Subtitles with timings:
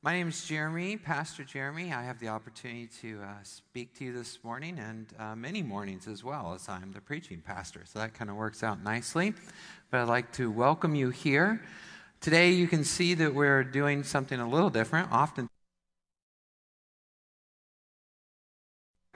[0.00, 1.92] My name is Jeremy, Pastor Jeremy.
[1.92, 6.06] I have the opportunity to uh, speak to you this morning and uh, many mornings
[6.06, 7.82] as well, as I'm the preaching pastor.
[7.84, 9.34] So that kind of works out nicely.
[9.90, 11.60] But I'd like to welcome you here.
[12.20, 15.10] Today, you can see that we're doing something a little different.
[15.10, 15.48] Often,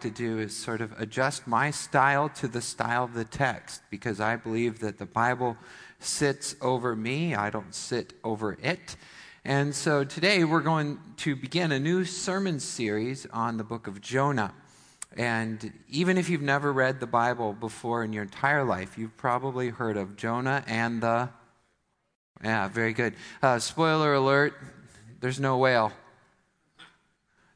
[0.01, 4.19] to do is sort of adjust my style to the style of the text because
[4.19, 5.57] I believe that the Bible
[6.01, 8.97] sits over me, I don't sit over it.
[9.45, 14.01] And so today we're going to begin a new sermon series on the book of
[14.01, 14.55] Jonah.
[15.17, 19.71] And even if you've never read the Bible before in your entire life, you've probably
[19.71, 21.29] heard of Jonah and the.
[22.45, 23.15] Yeah, very good.
[23.43, 24.55] Uh, spoiler alert
[25.21, 25.93] there's no whale.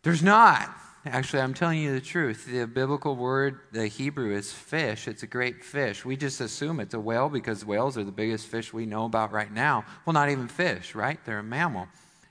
[0.03, 0.69] There's not.
[1.09, 2.47] Actually, I'm telling you the truth.
[2.47, 5.07] The biblical word, the Hebrew, is fish.
[5.07, 6.05] It's a great fish.
[6.05, 9.31] We just assume it's a whale because whales are the biggest fish we know about
[9.31, 9.85] right now.
[10.05, 11.25] Well, not even fish, right?
[11.25, 11.87] They're a mammal.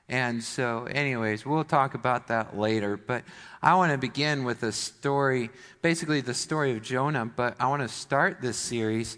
[0.09, 2.97] And so, anyways, we'll talk about that later.
[2.97, 3.23] But
[3.63, 5.51] I want to begin with a story,
[5.81, 7.25] basically the story of Jonah.
[7.25, 9.17] But I want to start this series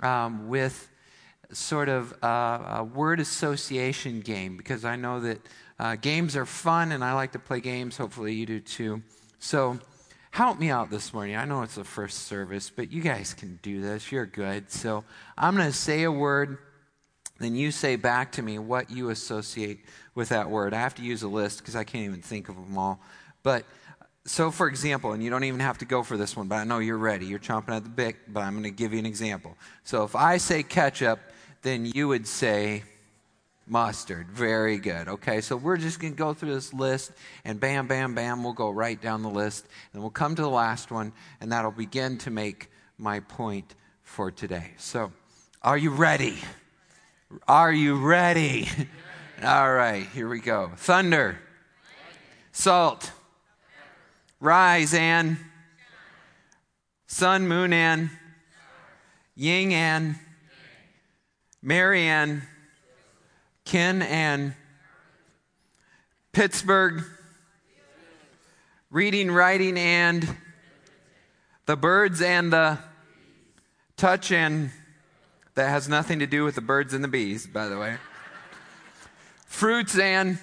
[0.00, 0.88] um, with
[1.52, 5.40] sort of a, a word association game because I know that
[5.78, 7.96] uh, games are fun, and I like to play games.
[7.96, 9.02] Hopefully, you do too.
[9.38, 9.78] So,
[10.30, 11.36] help me out this morning.
[11.36, 14.10] I know it's the first service, but you guys can do this.
[14.10, 14.70] You're good.
[14.70, 15.04] So,
[15.36, 16.58] I'm going to say a word,
[17.38, 19.80] then you say back to me what you associate
[20.14, 20.72] with that word.
[20.72, 23.00] I have to use a list because I can't even think of them all.
[23.42, 23.64] But
[24.24, 26.64] so, for example, and you don't even have to go for this one, but I
[26.64, 27.26] know you're ready.
[27.26, 29.56] You're chomping at the bit, but I'm going to give you an example.
[29.84, 31.20] So, if I say ketchup,
[31.62, 32.82] then you would say
[33.66, 34.30] Mustard.
[34.30, 35.08] Very good.
[35.08, 37.10] Okay, so we're just going to go through this list,
[37.44, 40.48] and bam, bam, bam, we'll go right down the list, and we'll come to the
[40.48, 44.72] last one, and that'll begin to make my point for today.
[44.76, 45.12] So,
[45.62, 46.38] are you ready?
[47.48, 48.68] Are you ready?
[49.44, 50.70] All right, here we go.
[50.76, 51.38] Thunder,
[52.52, 53.10] salt,
[54.40, 55.36] rise and
[57.08, 58.10] sun, moon, and
[59.34, 60.16] yin and
[61.60, 62.42] Marianne
[63.66, 64.54] Ken and
[66.30, 67.02] Pittsburgh,
[68.92, 70.36] reading, writing, and
[71.66, 72.78] the birds and the
[73.96, 74.70] touch and
[75.56, 77.96] that has nothing to do with the birds and the bees, by the way.
[79.46, 80.38] Fruits and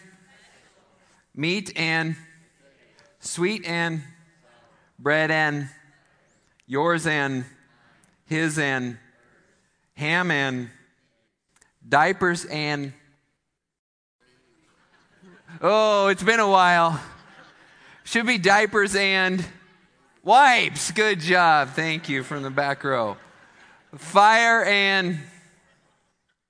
[1.34, 2.18] meat and
[3.22, 4.04] sweet and
[5.00, 5.70] bread and
[6.68, 7.46] yours and
[8.26, 8.98] his and
[9.94, 10.70] ham and
[11.88, 12.92] diapers and
[15.62, 17.00] Oh, it's been a while.
[18.04, 19.46] Should be diapers and
[20.24, 20.92] wipes.
[20.92, 21.70] Good job.
[21.70, 23.18] Thank you from the back row.
[23.96, 25.20] Fire and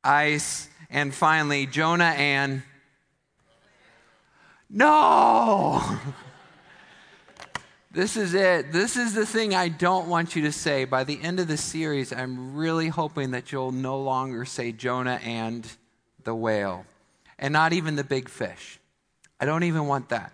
[0.03, 0.69] ice.
[0.89, 2.63] And finally, Jonah and.
[4.69, 5.99] No!
[7.91, 8.71] This is it.
[8.71, 10.85] This is the thing I don't want you to say.
[10.85, 15.19] By the end of the series, I'm really hoping that you'll no longer say Jonah
[15.23, 15.67] and
[16.23, 16.85] the whale,
[17.37, 18.79] and not even the big fish.
[19.43, 20.31] I don't even want that.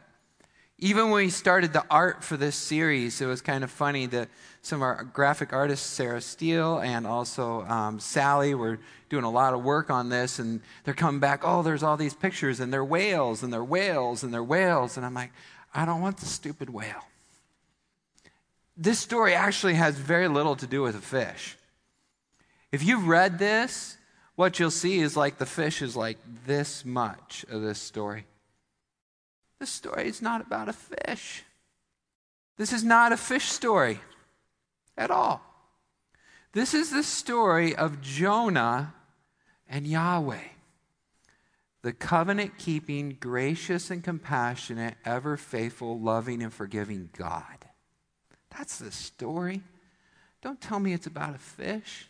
[0.78, 4.30] Even when we started the art for this series, it was kind of funny that
[4.62, 8.78] some of our graphic artists, Sarah Steele and also um, Sally, were
[9.10, 12.14] doing a lot of work on this, and they're coming back, oh, there's all these
[12.14, 14.96] pictures, and they're whales, and they're whales, and they're whales.
[14.96, 15.32] And I'm like,
[15.74, 17.08] I don't want the stupid whale.
[18.78, 21.58] This story actually has very little to do with a fish.
[22.72, 23.98] If you've read this,
[24.36, 28.26] what you'll see is like the fish is like this much of this story.
[29.60, 31.44] This story is not about a fish.
[32.58, 34.00] This is not a fish story
[34.98, 35.42] at all.
[36.54, 38.94] This is the story of Jonah
[39.68, 40.48] and Yahweh,
[41.84, 47.66] the covenant keeping, gracious and compassionate, ever faithful, loving and forgiving God.
[48.58, 49.62] That's the story.
[50.42, 52.08] Don't tell me it's about a fish.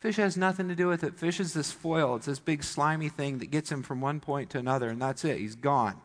[0.00, 1.18] Fish has nothing to do with it.
[1.18, 4.50] Fish is this foil, it's this big slimy thing that gets him from one point
[4.50, 5.38] to another, and that's it.
[5.38, 6.00] He's gone.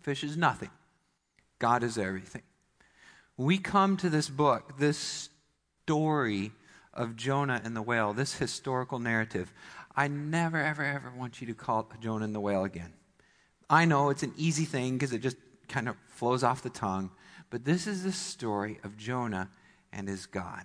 [0.00, 0.70] Fish is nothing,
[1.58, 2.42] God is everything.
[3.36, 5.30] We come to this book, this
[5.84, 6.52] story
[6.92, 9.52] of Jonah and the whale, this historical narrative.
[9.94, 12.92] I never, ever, ever want you to call Jonah and the whale again.
[13.70, 15.36] I know it's an easy thing because it just
[15.68, 17.10] kind of flows off the tongue,
[17.50, 19.50] but this is the story of Jonah
[19.92, 20.64] and his God.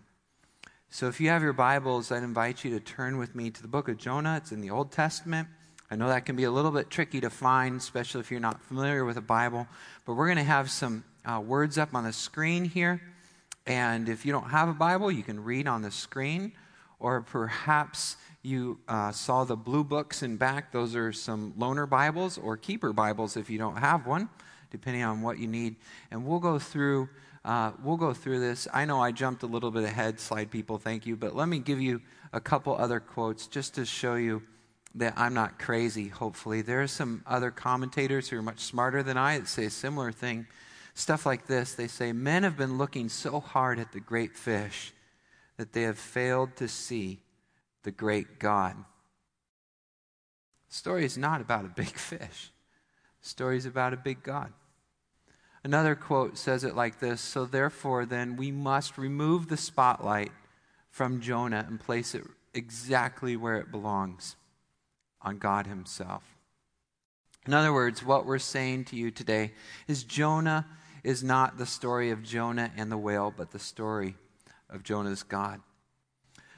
[0.89, 3.68] So if you have your Bibles, I'd invite you to turn with me to the
[3.68, 4.38] book of Jonah.
[4.38, 5.47] It's in the Old Testament.
[5.94, 8.60] I know that can be a little bit tricky to find, especially if you're not
[8.63, 9.68] familiar with a Bible,
[10.07, 13.00] but we're going to have some uh, words up on the screen here.
[13.68, 16.51] And if you don't have a Bible, you can read on the screen,
[17.00, 20.72] or perhaps you uh, saw the blue books in back.
[20.72, 24.30] Those are some loaner Bibles or keeper Bibles if you don't have one,
[24.72, 25.75] depending on what you need.
[26.10, 27.07] And we'll go through.
[27.46, 28.68] Uh, we'll go through this.
[28.74, 31.16] I know I jumped a little bit ahead, slide people, thank you.
[31.16, 32.01] But let me give you
[32.31, 34.42] a couple other quotes just to show you
[34.95, 36.62] that I'm not crazy, hopefully.
[36.62, 40.12] There are some other commentators who are much smarter than I that say a similar
[40.12, 40.48] thing.
[40.94, 44.94] Stuff like this they say, Men have been looking so hard at the great fish
[45.57, 47.19] that they have failed to see
[47.84, 48.75] the great God.
[50.69, 52.51] The story is not about a big fish,
[53.22, 54.54] the story is about a big God.
[55.63, 60.34] Another quote says it like this So, therefore, then, we must remove the spotlight
[60.89, 64.36] from Jonah and place it exactly where it belongs
[65.24, 66.24] on God Himself.
[67.46, 69.52] In other words, what we're saying to you today
[69.88, 70.66] is Jonah
[71.04, 74.16] is not the story of Jonah and the whale, but the story
[74.70, 75.60] of Jonah's God.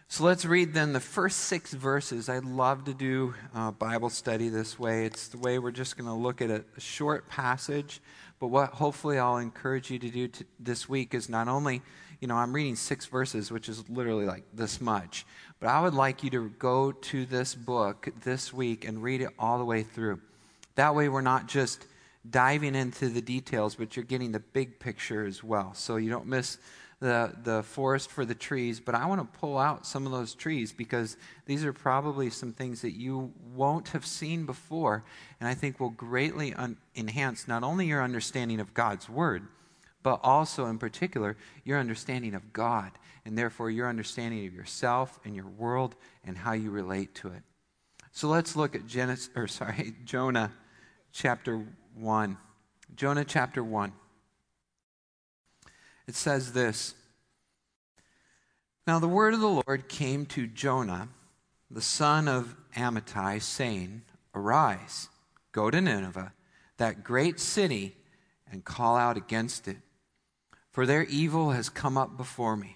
[0.07, 2.29] So let's read then the first six verses.
[2.29, 3.33] I love to do
[3.79, 5.05] Bible study this way.
[5.05, 8.01] It's the way we're just going to look at a, a, short passage.
[8.39, 11.81] But what hopefully I'll encourage you to do to, this week is not only,
[12.21, 15.25] you know, I'm reading six verses, which is literally like this much,
[15.59, 19.29] but I would like you to go to this book this week and read it
[19.39, 20.21] all the way through.
[20.75, 21.85] That way, we're not just
[22.29, 25.73] diving into the details, but you're getting the big picture as well.
[25.73, 26.57] So you don't miss
[26.99, 28.79] the, the forest for the trees.
[28.79, 32.53] But I want to pull out some of those trees because these are probably some
[32.53, 35.03] things that you won't have seen before.
[35.39, 39.47] And I think will greatly un- enhance not only your understanding of God's Word,
[40.03, 42.91] but also, in particular, your understanding of God,
[43.25, 47.43] and therefore your understanding of yourself and your world and how you relate to it.
[48.11, 50.51] So let's look at Genesis, or sorry, Jonah
[51.11, 52.37] chapter 1.
[52.95, 53.91] Jonah chapter 1.
[56.07, 56.93] It says this
[58.85, 61.09] Now the word of the Lord came to Jonah,
[61.69, 65.09] the son of Amittai, saying, Arise,
[65.51, 66.31] go to Nineveh,
[66.77, 67.95] that great city,
[68.51, 69.77] and call out against it
[70.75, 72.75] for their evil has come up before me.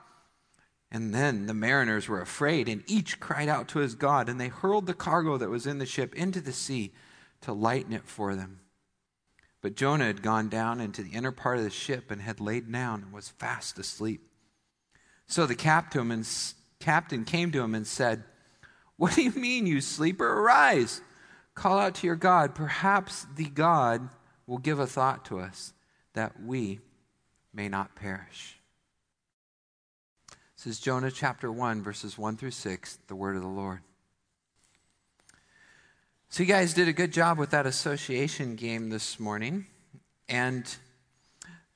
[0.91, 4.49] And then the mariners were afraid, and each cried out to his God, and they
[4.49, 6.91] hurled the cargo that was in the ship into the sea
[7.41, 8.59] to lighten it for them.
[9.61, 12.69] But Jonah had gone down into the inner part of the ship and had laid
[12.69, 14.21] down and was fast asleep.
[15.27, 16.25] So the captain,
[17.25, 18.23] came to him and said,
[18.97, 20.27] What do you mean, you sleeper?
[20.27, 21.01] Arise,
[21.55, 22.53] call out to your God.
[22.53, 24.09] Perhaps the God
[24.45, 25.73] will give a thought to us
[26.13, 26.79] that we
[27.53, 28.60] may not perish.
[30.63, 33.79] This is Jonah chapter 1, verses 1 through 6, the word of the Lord.
[36.29, 39.65] So, you guys did a good job with that association game this morning.
[40.29, 40.63] And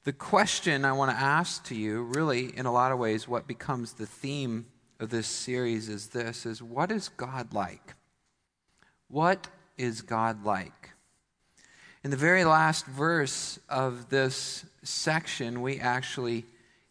[0.03, 3.47] the question I want to ask to you, really, in a lot of ways, what
[3.47, 4.67] becomes the theme
[4.99, 7.95] of this series is this is what is God like?
[9.07, 9.47] What
[9.79, 10.91] is God like?
[12.03, 16.45] In the very last verse of this section, we actually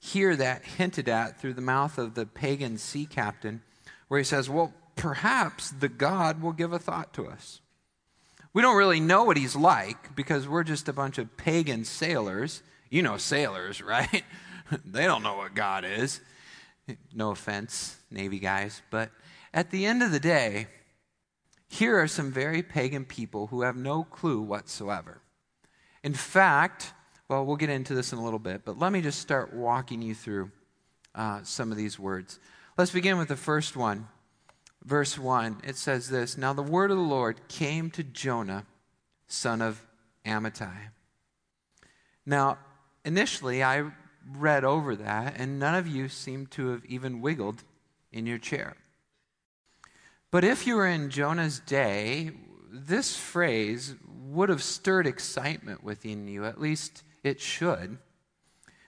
[0.04, 3.62] hear that hinted at through the mouth of the pagan sea captain,
[4.08, 7.60] where he says, Well, perhaps the God will give a thought to us.
[8.52, 12.62] We don't really know what he's like because we're just a bunch of pagan sailors.
[12.90, 14.22] You know, sailors, right?
[14.84, 16.20] they don't know what God is.
[17.14, 18.82] No offense, Navy guys.
[18.90, 19.10] But
[19.54, 20.66] at the end of the day,
[21.66, 25.22] here are some very pagan people who have no clue whatsoever.
[26.02, 26.92] In fact,
[27.28, 30.02] well, we'll get into this in a little bit, but let me just start walking
[30.02, 30.50] you through
[31.14, 32.38] uh, some of these words.
[32.76, 34.08] Let's begin with the first one.
[34.84, 38.66] Verse 1, it says this Now the word of the Lord came to Jonah,
[39.26, 39.86] son of
[40.26, 40.90] Amittai.
[42.26, 42.58] Now,
[43.04, 43.90] initially, I
[44.30, 47.64] read over that, and none of you seem to have even wiggled
[48.12, 48.76] in your chair.
[50.30, 52.32] But if you were in Jonah's day,
[52.70, 53.94] this phrase
[54.26, 57.98] would have stirred excitement within you, at least it should.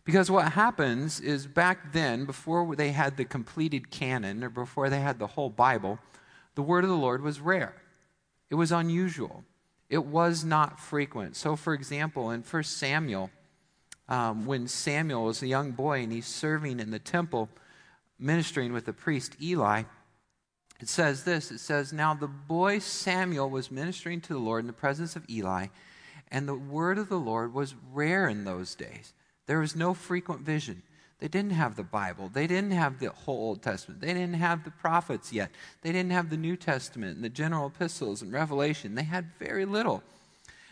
[0.05, 5.01] Because what happens is back then, before they had the completed canon or before they
[5.01, 5.99] had the whole Bible,
[6.55, 7.75] the word of the Lord was rare.
[8.49, 9.43] It was unusual.
[9.91, 11.35] It was not frequent.
[11.35, 13.31] So, for example, in 1 Samuel,
[14.09, 17.49] um, when Samuel was a young boy and he's serving in the temple,
[18.19, 19.83] ministering with the priest Eli,
[20.81, 24.67] it says this it says, Now the boy Samuel was ministering to the Lord in
[24.67, 25.67] the presence of Eli,
[26.31, 29.13] and the word of the Lord was rare in those days.
[29.47, 30.83] There was no frequent vision.
[31.19, 32.29] They didn't have the Bible.
[32.29, 34.01] They didn't have the whole Old Testament.
[34.01, 35.51] They didn't have the prophets yet.
[35.81, 38.95] They didn't have the New Testament and the general epistles and Revelation.
[38.95, 40.03] They had very little.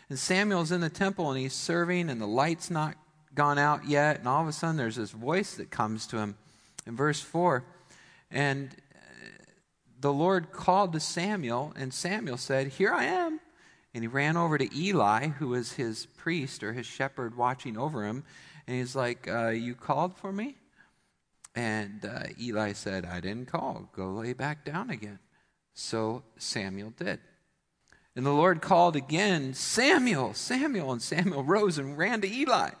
[0.09, 2.95] And Samuel's in the temple and he's serving, and the light's not
[3.33, 4.19] gone out yet.
[4.19, 6.35] And all of a sudden, there's this voice that comes to him
[6.85, 7.63] in verse 4.
[8.29, 8.97] And uh,
[9.99, 13.39] the Lord called to Samuel, and Samuel said, Here I am.
[13.95, 18.05] And he ran over to Eli, who was his priest or his shepherd watching over
[18.05, 18.25] him.
[18.67, 20.57] And he's like, uh, You called for me?
[21.55, 23.89] And uh, Eli said, I didn't call.
[23.95, 25.19] Go lay back down again.
[25.73, 27.21] So Samuel did.
[28.17, 30.91] And the Lord called again, Samuel, Samuel.
[30.91, 32.71] And Samuel rose and ran to Eli.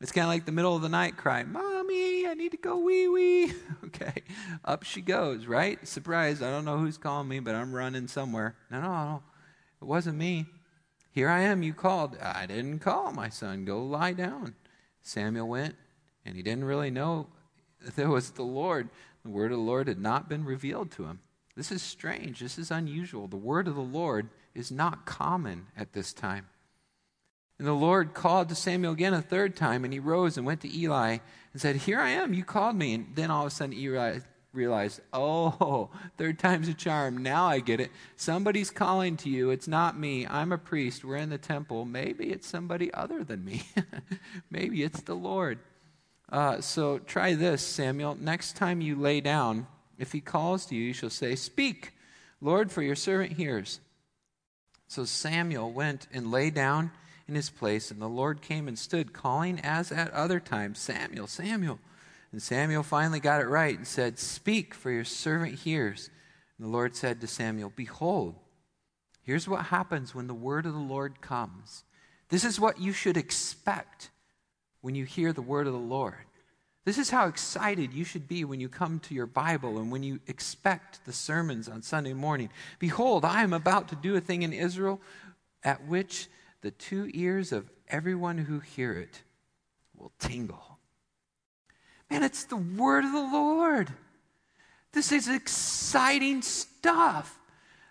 [0.00, 2.78] It's kind of like the middle of the night cry, Mommy, I need to go
[2.78, 3.52] wee wee.
[3.84, 4.22] okay,
[4.64, 5.86] up she goes, right?
[5.86, 8.56] Surprise, I don't know who's calling me, but I'm running somewhere.
[8.72, 9.22] No, no, no,
[9.82, 10.46] it wasn't me.
[11.10, 12.16] Here I am, you called.
[12.22, 13.64] I didn't call, my son.
[13.64, 14.54] Go lie down.
[15.02, 15.74] Samuel went,
[16.24, 17.26] and he didn't really know
[17.96, 18.88] there was the Lord.
[19.24, 21.18] The word of the Lord had not been revealed to him.
[21.56, 22.38] This is strange.
[22.38, 23.26] This is unusual.
[23.26, 26.46] The word of the Lord is not common at this time.
[27.58, 30.60] And the Lord called to Samuel again a third time, and he rose and went
[30.62, 31.18] to Eli
[31.52, 32.94] and said, Here I am, you called me.
[32.94, 34.20] And then all of a sudden Eli
[34.52, 37.22] realized, Oh, third time's a charm.
[37.22, 37.90] Now I get it.
[38.16, 39.50] Somebody's calling to you.
[39.50, 40.26] It's not me.
[40.26, 41.04] I'm a priest.
[41.04, 41.84] We're in the temple.
[41.84, 43.64] Maybe it's somebody other than me.
[44.50, 45.58] Maybe it's the Lord.
[46.30, 48.16] Uh, so try this, Samuel.
[48.18, 49.66] Next time you lay down,
[49.98, 51.92] if he calls to you, you shall say, Speak,
[52.40, 53.80] Lord, for your servant hears.
[54.88, 56.90] So Samuel went and lay down
[57.28, 61.26] in his place, and the Lord came and stood, calling as at other times, Samuel,
[61.26, 61.78] Samuel.
[62.32, 66.10] And Samuel finally got it right and said, Speak, for your servant hears.
[66.58, 68.36] And the Lord said to Samuel, Behold,
[69.22, 71.84] here's what happens when the word of the Lord comes.
[72.30, 74.10] This is what you should expect
[74.80, 76.14] when you hear the word of the Lord.
[76.84, 80.02] This is how excited you should be when you come to your Bible and when
[80.02, 82.48] you expect the sermons on Sunday morning.
[82.78, 85.00] Behold, I am about to do a thing in Israel
[85.62, 86.28] at which
[86.62, 89.22] the two ears of everyone who hear it
[89.94, 90.71] will tingle.
[92.12, 93.88] Man, it's the word of the Lord.
[94.92, 97.38] This is exciting stuff.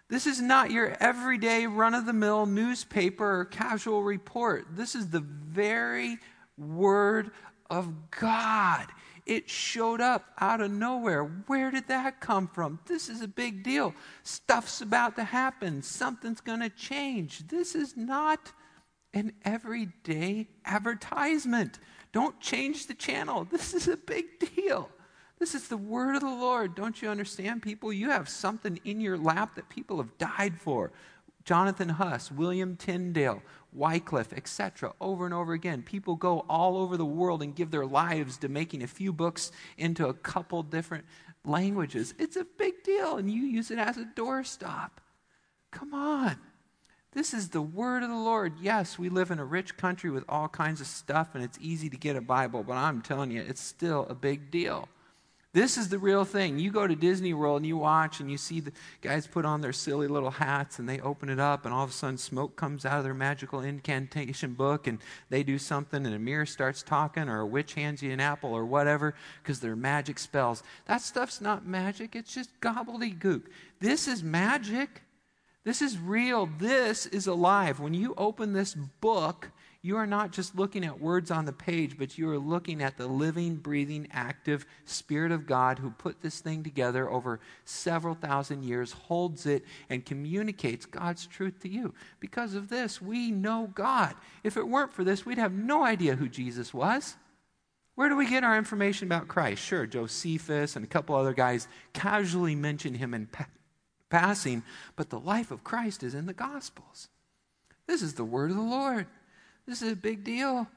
[0.09, 4.67] This is not your everyday run of the mill newspaper or casual report.
[4.73, 6.19] This is the very
[6.55, 7.31] word
[7.67, 8.85] of God.
[9.25, 11.23] It showed up out of nowhere.
[11.23, 12.79] Where did that come from?
[12.85, 13.95] This is a big deal.
[14.21, 15.81] Stuff's about to happen.
[15.81, 17.47] Something's going to change.
[17.47, 18.51] This is not
[19.15, 21.79] an everyday advertisement.
[22.11, 23.47] Don't change the channel.
[23.51, 24.89] This is a big deal.
[25.39, 26.75] This is the word of the Lord.
[26.75, 27.91] Don't you understand, people?
[27.91, 30.91] You have something in your lap that people have died for.
[31.43, 33.41] Jonathan Huss, William Tyndale,
[33.73, 35.81] Wycliffe, etc., over and over again.
[35.81, 39.51] People go all over the world and give their lives to making a few books
[39.77, 41.05] into a couple different
[41.43, 42.13] languages.
[42.19, 44.91] It's a big deal, and you use it as a doorstop.
[45.71, 46.37] Come on.
[47.13, 48.53] This is the word of the Lord.
[48.61, 51.89] Yes, we live in a rich country with all kinds of stuff, and it's easy
[51.89, 54.87] to get a Bible, but I'm telling you, it's still a big deal.
[55.53, 56.59] This is the real thing.
[56.59, 59.59] You go to Disney World and you watch and you see the guys put on
[59.59, 62.55] their silly little hats and they open it up and all of a sudden smoke
[62.55, 64.99] comes out of their magical incantation book and
[65.29, 68.53] they do something and a mirror starts talking or a witch hands you an apple
[68.53, 69.13] or whatever
[69.43, 70.63] because they're magic spells.
[70.85, 73.43] That stuff's not magic, it's just gobbledygook.
[73.81, 75.01] This is magic.
[75.63, 76.49] This is real.
[76.57, 77.79] This is alive.
[77.79, 79.51] When you open this book,
[79.83, 82.97] you are not just looking at words on the page, but you are looking at
[82.97, 88.63] the living, breathing, active Spirit of God who put this thing together over several thousand
[88.63, 91.93] years, holds it, and communicates God's truth to you.
[92.19, 94.15] Because of this, we know God.
[94.43, 97.17] If it weren't for this, we'd have no idea who Jesus was.
[97.95, 99.61] Where do we get our information about Christ?
[99.61, 103.27] Sure, Josephus and a couple other guys casually mention him in
[104.11, 104.61] passing,
[104.95, 107.09] but the life of Christ is in the Gospels.
[107.87, 109.07] This is the word of the Lord.
[109.65, 110.67] This is a big deal.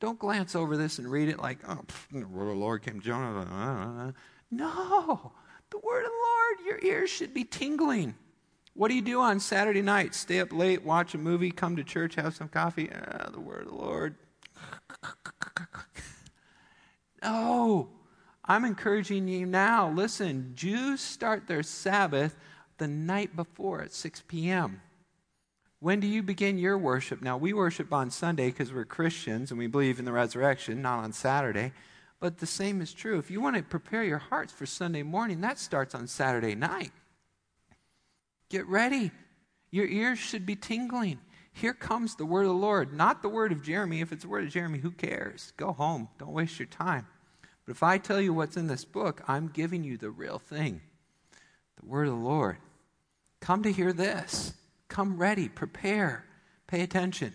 [0.00, 2.82] Don't glance over this and read it like, oh, pff, the word of the Lord
[2.82, 4.14] came to Jonah.
[4.50, 5.32] No,
[5.70, 8.14] the word of the Lord, your ears should be tingling.
[8.74, 10.14] What do you do on Saturday night?
[10.14, 12.90] Stay up late, watch a movie, come to church, have some coffee?
[12.92, 14.16] Ah, the word of the Lord.
[17.22, 17.88] no,
[18.44, 19.90] I'm encouraging you now.
[19.90, 22.36] Listen, Jews start their Sabbath
[22.78, 24.80] the night before at 6 p.m.
[25.80, 27.20] When do you begin your worship?
[27.22, 31.04] Now, we worship on Sunday because we're Christians and we believe in the resurrection, not
[31.04, 31.72] on Saturday.
[32.18, 33.18] But the same is true.
[33.18, 36.92] If you want to prepare your hearts for Sunday morning, that starts on Saturday night.
[38.48, 39.10] Get ready.
[39.70, 41.18] Your ears should be tingling.
[41.52, 44.00] Here comes the word of the Lord, not the word of Jeremy.
[44.00, 45.52] If it's the word of Jeremy, who cares?
[45.56, 46.08] Go home.
[46.18, 47.06] Don't waste your time.
[47.64, 50.80] But if I tell you what's in this book, I'm giving you the real thing
[51.80, 52.56] the word of the Lord.
[53.40, 54.54] Come to hear this.
[54.88, 56.24] Come ready, prepare,
[56.66, 57.34] pay attention.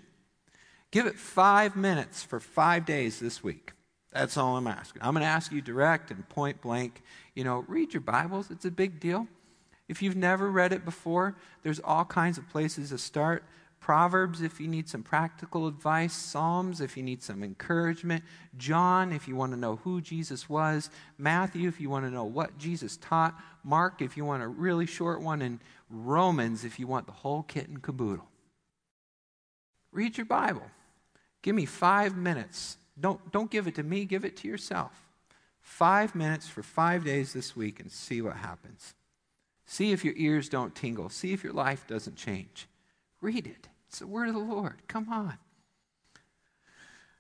[0.92, 3.72] Give it five minutes for five days this week.
[4.12, 5.02] That's all I'm asking.
[5.04, 7.02] I'm going to ask you direct and point blank.
[7.34, 9.28] You know, read your Bibles, it's a big deal.
[9.88, 13.44] If you've never read it before, there's all kinds of places to start.
[13.82, 16.14] Proverbs, if you need some practical advice.
[16.14, 18.24] Psalms, if you need some encouragement.
[18.56, 20.92] John, if you want to know who Jesus was.
[21.18, 23.34] Matthew, if you want to know what Jesus taught.
[23.64, 25.42] Mark, if you want a really short one.
[25.42, 25.60] And
[25.92, 28.28] Romans, if you want the whole kit and caboodle.
[29.92, 30.64] Read your Bible.
[31.42, 32.78] Give me five minutes.
[33.00, 34.92] Don't, don't give it to me, give it to yourself.
[35.62, 38.94] Five minutes for five days this week and see what happens.
[39.66, 41.10] See if your ears don't tingle.
[41.10, 42.68] See if your life doesn't change.
[43.22, 43.70] Read it.
[43.88, 44.82] It's the word of the Lord.
[44.88, 45.38] Come on.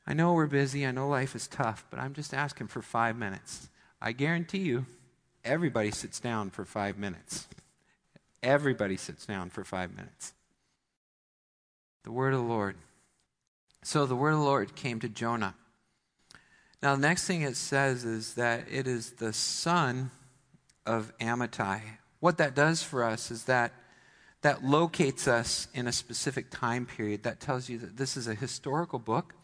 [0.08, 0.86] I know we're busy.
[0.86, 3.70] I know life is tough, but I'm just asking for five minutes.
[4.02, 4.86] I guarantee you,
[5.46, 7.48] everybody sits down for five minutes.
[8.44, 10.34] Everybody sits down for five minutes.
[12.04, 12.76] The word of the Lord.
[13.84, 15.56] So the word of the Lord came to Jonah.
[16.82, 20.10] Now, the next thing it says is that it is the son
[20.86, 21.82] of Amittai.
[22.20, 23.74] What that does for us is that
[24.42, 27.24] that locates us in a specific time period.
[27.24, 29.36] That tells you that this is a historical book,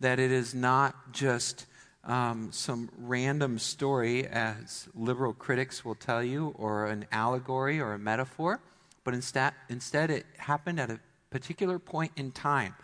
[0.00, 1.64] that it is not just
[2.06, 7.98] um, some random story, as liberal critics will tell you, or an allegory or a
[7.98, 8.60] metaphor,
[9.04, 12.74] but instead, instead it happened at a particular point in time.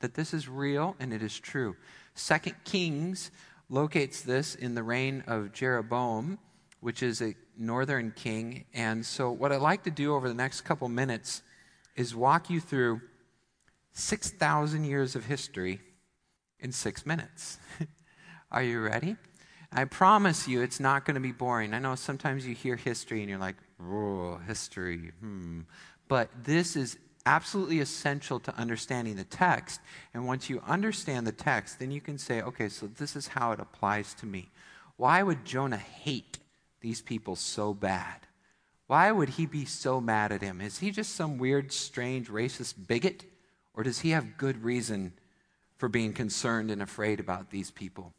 [0.00, 1.76] That this is real and it is true.
[2.14, 3.30] Second Kings
[3.68, 6.38] locates this in the reign of Jeroboam,
[6.80, 8.64] which is a northern king.
[8.74, 11.42] And so, what I'd like to do over the next couple minutes
[11.94, 13.00] is walk you through
[13.92, 15.80] 6,000 years of history
[16.58, 17.58] in six minutes.
[18.52, 19.16] Are you ready?
[19.72, 21.72] I promise you it's not going to be boring.
[21.72, 25.60] I know sometimes you hear history and you're like, oh, history, hmm.
[26.06, 29.80] But this is absolutely essential to understanding the text.
[30.12, 33.52] And once you understand the text, then you can say, okay, so this is how
[33.52, 34.50] it applies to me.
[34.98, 36.38] Why would Jonah hate
[36.82, 38.26] these people so bad?
[38.86, 40.60] Why would he be so mad at him?
[40.60, 43.24] Is he just some weird, strange, racist bigot?
[43.72, 45.14] Or does he have good reason
[45.78, 48.12] for being concerned and afraid about these people?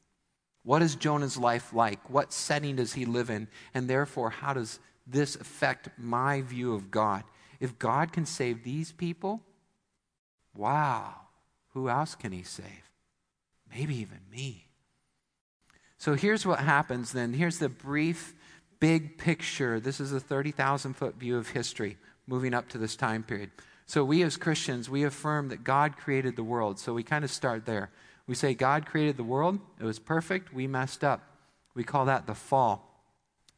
[0.64, 2.10] What is Jonah's life like?
[2.10, 3.48] What setting does he live in?
[3.74, 7.24] And therefore, how does this affect my view of God?
[7.60, 9.42] If God can save these people,
[10.56, 11.16] wow,
[11.74, 12.92] who else can he save?
[13.74, 14.68] Maybe even me.
[15.98, 17.34] So here's what happens then.
[17.34, 18.34] Here's the brief,
[18.80, 19.80] big picture.
[19.80, 21.98] This is a 30,000 foot view of history
[22.28, 23.52] moving up to this time period.
[23.86, 26.80] So we as Christians, we affirm that God created the world.
[26.80, 27.90] So we kind of start there.
[28.28, 31.22] We say God created the world, it was perfect, we messed up.
[31.76, 32.90] We call that the fall.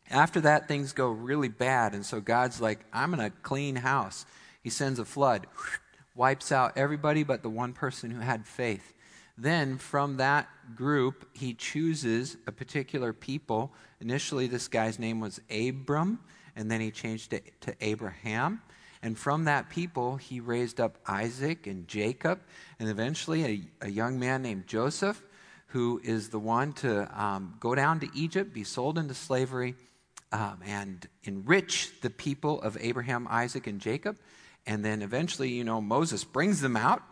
[0.10, 1.94] After that, things go really bad.
[1.94, 4.26] And so God's like, I'm going to clean house.
[4.64, 5.48] He sends a flood,
[6.16, 8.94] wipes out everybody but the one person who had faith.
[9.38, 13.74] Then, from that group, he chooses a particular people.
[14.00, 16.20] Initially, this guy's name was Abram,
[16.56, 18.62] and then he changed it to Abraham.
[19.06, 22.40] And from that people, he raised up Isaac and Jacob,
[22.80, 25.22] and eventually a, a young man named Joseph,
[25.68, 29.76] who is the one to um, go down to Egypt, be sold into slavery,
[30.32, 34.18] um, and enrich the people of Abraham, Isaac, and Jacob.
[34.66, 37.04] And then eventually, you know, Moses brings them out,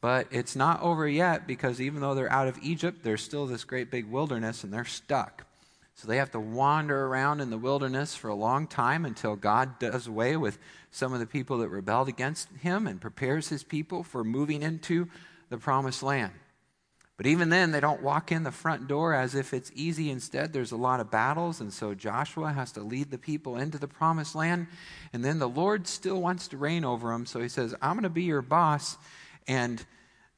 [0.00, 3.64] but it's not over yet because even though they're out of Egypt, there's still this
[3.64, 5.44] great big wilderness and they're stuck.
[5.94, 9.78] So they have to wander around in the wilderness for a long time until God
[9.78, 10.58] does away with
[10.90, 15.08] some of the people that rebelled against him and prepares his people for moving into
[15.50, 16.32] the promised land.
[17.18, 20.10] But even then, they don't walk in the front door as if it's easy.
[20.10, 23.78] Instead, there's a lot of battles, and so Joshua has to lead the people into
[23.78, 24.66] the promised land.
[25.12, 28.04] And then the Lord still wants to reign over them, so he says, I'm going
[28.04, 28.96] to be your boss.
[29.46, 29.84] And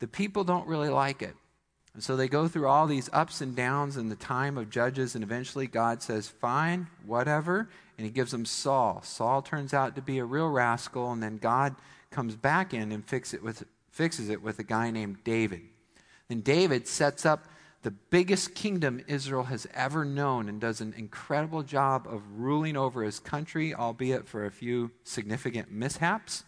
[0.00, 1.34] the people don't really like it.
[1.94, 5.14] And so they go through all these ups and downs in the time of Judges,
[5.14, 7.68] and eventually God says, Fine, whatever.
[7.96, 9.00] And he gives them Saul.
[9.04, 11.76] Saul turns out to be a real rascal, and then God
[12.10, 15.62] comes back in and fix it with, fixes it with a guy named David.
[16.28, 17.44] Then David sets up
[17.82, 23.02] the biggest kingdom Israel has ever known and does an incredible job of ruling over
[23.02, 26.44] his country, albeit for a few significant mishaps.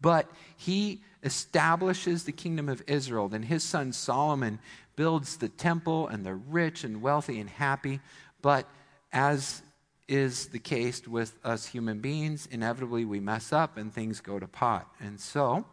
[0.00, 3.28] But he establishes the kingdom of Israel.
[3.28, 4.58] Then his son Solomon
[4.96, 8.00] builds the temple, and the rich and wealthy and happy.
[8.42, 8.68] But
[9.12, 9.62] as
[10.08, 12.48] is the case with us human beings.
[12.50, 14.88] Inevitably, we mess up and things go to pot.
[15.00, 15.64] And so,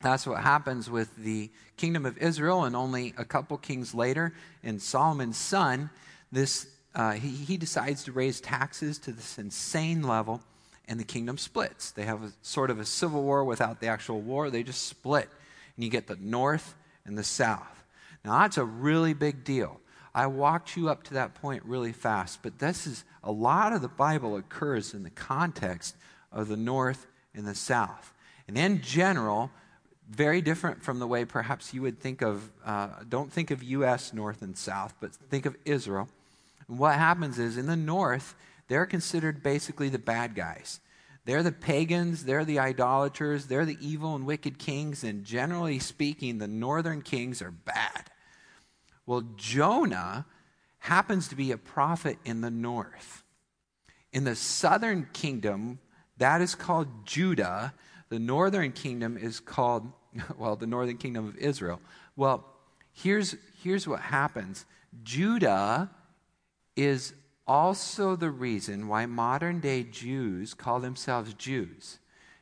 [0.00, 2.64] that's what happens with the kingdom of Israel.
[2.64, 4.32] And only a couple kings later,
[4.62, 5.90] in Solomon's son,
[6.30, 10.40] this, uh, he, he decides to raise taxes to this insane level,
[10.88, 11.90] and the kingdom splits.
[11.90, 15.28] They have a, sort of a civil war without the actual war, they just split.
[15.76, 16.74] And you get the north
[17.04, 17.84] and the south.
[18.24, 19.80] Now, that's a really big deal.
[20.14, 23.82] I walked you up to that point really fast, but this is a lot of
[23.82, 25.94] the Bible occurs in the context
[26.32, 28.12] of the north and the south.
[28.48, 29.50] And in general,
[30.10, 34.12] very different from the way perhaps you would think of, uh, don't think of U.S.
[34.12, 36.08] north and south, but think of Israel.
[36.66, 38.34] And what happens is in the north,
[38.68, 40.80] they're considered basically the bad guys.
[41.24, 46.38] They're the pagans, they're the idolaters, they're the evil and wicked kings, and generally speaking,
[46.38, 48.10] the northern kings are bad.
[49.04, 50.26] Well, Jonah
[50.78, 53.24] happens to be a prophet in the north.
[54.12, 55.80] In the southern kingdom,
[56.16, 57.74] that is called Judah.
[58.08, 59.92] The northern kingdom is called,
[60.38, 61.80] well, the northern kingdom of Israel.
[62.16, 62.44] Well,
[62.92, 64.64] here's, here's what happens
[65.02, 65.90] Judah
[66.74, 67.12] is
[67.48, 71.98] also the reason why modern day Jews call themselves Jews,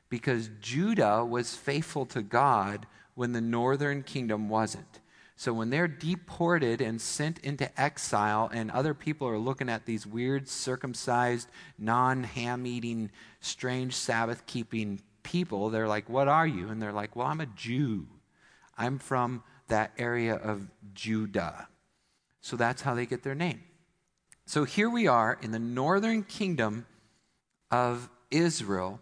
[0.08, 5.00] because Judah was faithful to God when the northern kingdom wasn't.
[5.36, 10.06] So when they're deported and sent into exile, and other people are looking at these
[10.06, 16.68] weird, circumcised, non ham eating, strange Sabbath keeping people, they're like, What are you?
[16.68, 18.06] And they're like, Well, I'm a Jew.
[18.78, 21.68] I'm from that area of Judah.
[22.40, 23.62] So that's how they get their name.
[24.48, 26.86] So here we are in the northern kingdom
[27.72, 29.00] of Israel,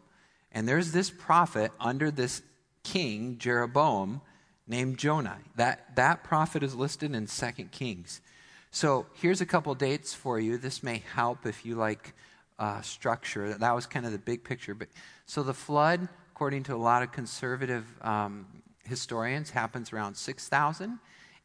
[0.50, 2.40] and there's this prophet under this
[2.83, 4.22] king, Jeroboam
[4.66, 5.37] named Jonah.
[5.57, 8.22] That, that prophet is listed in 2 Kings.
[8.70, 10.57] So here's a couple dates for you.
[10.57, 12.14] This may help if you like
[12.59, 13.52] uh, structure.
[13.52, 14.74] That was kind of the big picture.
[14.74, 14.88] But
[15.26, 18.46] so the flood, according to a lot of conservative um,
[18.85, 20.98] historians, happens around 6,000.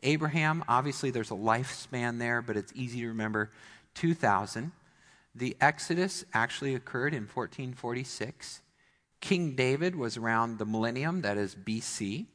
[0.04, 3.52] Abraham, obviously, there's a lifespan there, but it's easy to remember
[4.00, 4.72] 2,000.
[5.36, 8.62] The Exodus actually occurred in 1446.
[9.20, 12.28] King David was around the millennium, that is BC.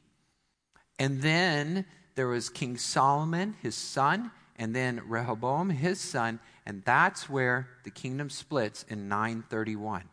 [0.99, 7.27] And then there was King Solomon, his son, and then Rehoboam, his son, and that's
[7.27, 10.03] where the kingdom splits in 931.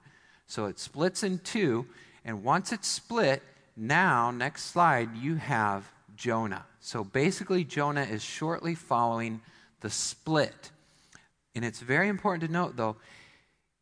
[0.47, 1.87] So it splits in two,
[2.25, 3.43] and once it's split,
[3.77, 6.65] now, next slide, you have Jonah.
[6.81, 9.43] So basically, Jonah is shortly following
[9.81, 10.72] the split.
[11.55, 12.97] And it's very important to note, though,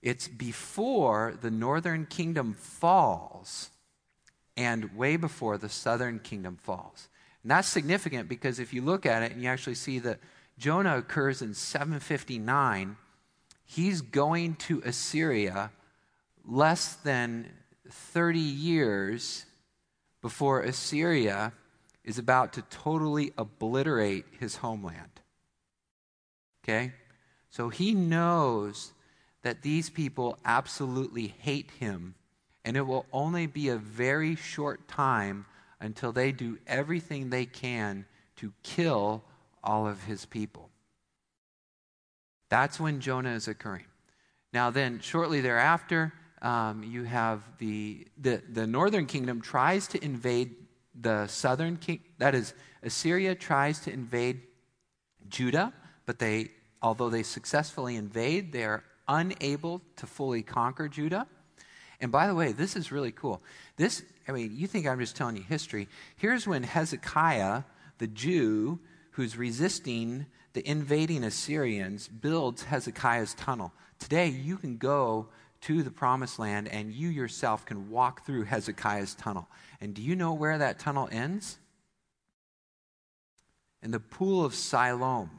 [0.02, 3.70] it's before the northern kingdom falls
[4.56, 7.09] and way before the southern kingdom falls.
[7.42, 10.18] And that's significant because if you look at it and you actually see that
[10.59, 12.96] Jonah occurs in 759,
[13.64, 15.70] he's going to Assyria
[16.46, 17.50] less than
[17.88, 19.46] 30 years
[20.20, 21.52] before Assyria
[22.04, 25.20] is about to totally obliterate his homeland.
[26.62, 26.92] Okay?
[27.50, 28.92] So he knows
[29.42, 32.14] that these people absolutely hate him
[32.64, 35.46] and it will only be a very short time
[35.80, 38.04] until they do everything they can
[38.36, 39.22] to kill
[39.64, 40.68] all of his people.
[42.50, 43.86] That's when Jonah is occurring.
[44.52, 50.54] Now, then, shortly thereafter, um, you have the, the, the northern kingdom tries to invade
[51.00, 54.40] the southern king that is assyria tries to invade
[55.28, 55.72] judah
[56.04, 56.50] but they
[56.82, 61.26] although they successfully invade they are unable to fully conquer judah
[62.00, 63.42] and by the way, this is really cool.
[63.76, 65.88] This, I mean, you think I'm just telling you history.
[66.16, 67.62] Here's when Hezekiah,
[67.98, 68.78] the Jew
[69.12, 73.72] who's resisting the invading Assyrians, builds Hezekiah's tunnel.
[73.98, 75.28] Today, you can go
[75.62, 79.46] to the promised land and you yourself can walk through Hezekiah's tunnel.
[79.80, 81.58] And do you know where that tunnel ends?
[83.82, 85.30] In the pool of Siloam.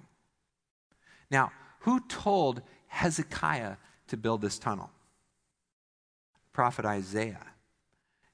[1.32, 3.78] Now, who told Hezekiah
[4.10, 4.92] to build this tunnel?
[6.54, 7.46] prophet Isaiah.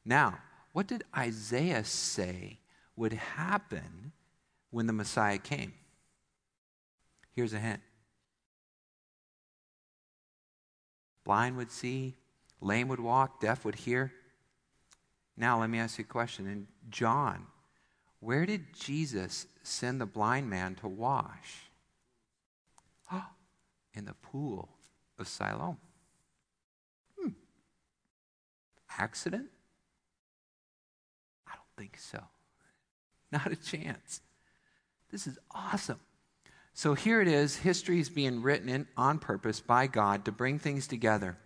[0.05, 0.39] Now,
[0.73, 2.59] what did Isaiah say
[2.95, 4.11] would happen
[4.71, 5.73] when the Messiah came?
[7.33, 7.81] Here's a hint
[11.23, 12.15] blind would see,
[12.61, 14.13] lame would walk, deaf would hear.
[15.35, 16.47] Now, let me ask you a question.
[16.47, 17.45] In John,
[18.21, 21.66] where did Jesus send the blind man to wash?
[23.97, 24.69] In the pool
[25.17, 25.77] of Siloam.
[27.19, 27.29] Hmm.
[28.97, 29.47] accident?
[31.47, 32.21] I don't think so.
[33.31, 34.21] Not a chance.
[35.11, 35.99] This is awesome.
[36.73, 40.59] So here it is history is being written in, on purpose by God to bring
[40.59, 41.37] things together.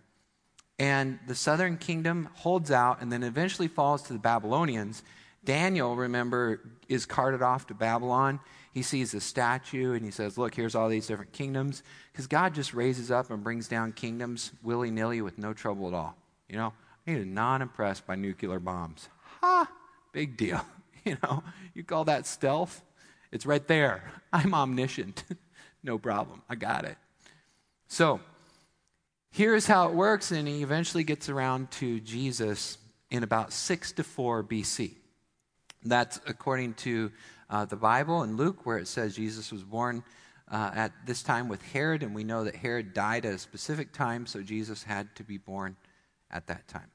[0.78, 5.02] And the southern kingdom holds out and then eventually falls to the Babylonians.
[5.44, 8.38] Daniel, remember, is carted off to Babylon.
[8.72, 11.82] He sees a statue and he says, Look, here's all these different kingdoms.
[12.12, 15.94] Because God just raises up and brings down kingdoms willy nilly with no trouble at
[15.94, 16.16] all.
[16.48, 16.72] You know,
[17.04, 19.08] he is not impressed by nuclear bombs.
[19.40, 19.70] Ha!
[20.12, 20.64] Big deal.
[21.04, 21.42] You know,
[21.74, 22.80] you call that stealth?
[23.32, 24.04] It's right there.
[24.32, 25.24] I'm omniscient.
[25.82, 26.42] no problem.
[26.48, 26.96] I got it.
[27.88, 28.20] So,
[29.32, 32.78] here's how it works, and he eventually gets around to Jesus
[33.10, 34.92] in about 6 to 4 BC.
[35.84, 37.10] That's according to
[37.50, 40.02] uh, the Bible in Luke, where it says Jesus was born
[40.50, 43.92] uh, at this time with Herod, and we know that Herod died at a specific
[43.92, 45.76] time, so Jesus had to be born
[46.30, 46.90] at that time.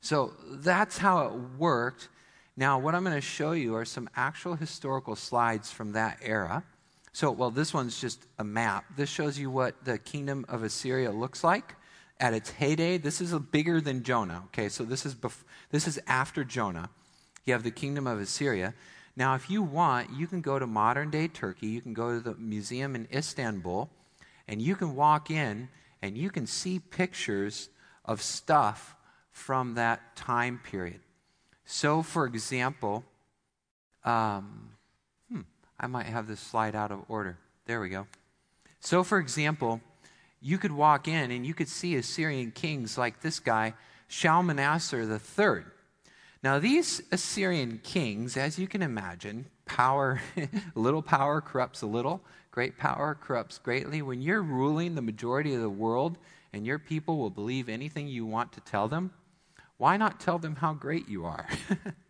[0.00, 2.08] So that's how it worked.
[2.56, 6.64] Now, what I'm going to show you are some actual historical slides from that era.
[7.12, 8.84] So, well, this one's just a map.
[8.96, 11.74] This shows you what the kingdom of Assyria looks like
[12.18, 12.98] at its heyday.
[12.98, 14.44] This is bigger than Jonah.
[14.46, 16.88] Okay, so this is bef- this is after Jonah.
[17.44, 18.74] You have the kingdom of Assyria.
[19.16, 21.66] Now, if you want, you can go to modern day Turkey.
[21.68, 23.90] You can go to the museum in Istanbul,
[24.48, 25.68] and you can walk in
[26.00, 27.68] and you can see pictures
[28.04, 28.96] of stuff
[29.30, 31.00] from that time period.
[31.64, 33.04] So, for example,
[34.04, 34.70] um,
[35.30, 35.42] hmm,
[35.78, 37.38] I might have this slide out of order.
[37.66, 38.06] There we go.
[38.80, 39.80] So, for example,
[40.40, 43.74] you could walk in and you could see Assyrian kings like this guy,
[44.08, 45.62] Shalmaneser III.
[46.42, 50.20] Now, these Assyrian kings, as you can imagine, power,
[50.74, 54.02] little power corrupts a little, great power corrupts greatly.
[54.02, 56.18] When you're ruling the majority of the world
[56.52, 59.12] and your people will believe anything you want to tell them,
[59.76, 61.48] why not tell them how great you are?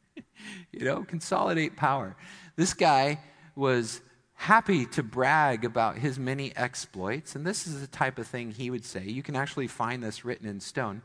[0.73, 2.17] you know, consolidate power.
[2.57, 3.21] This guy
[3.55, 4.01] was
[4.35, 8.71] happy to brag about his many exploits, and this is the type of thing he
[8.71, 9.05] would say.
[9.05, 11.03] You can actually find this written in stone.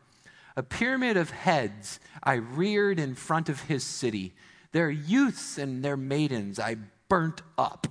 [0.58, 4.34] A pyramid of heads I reared in front of his city.
[4.72, 7.86] Their youths and their maidens I burnt up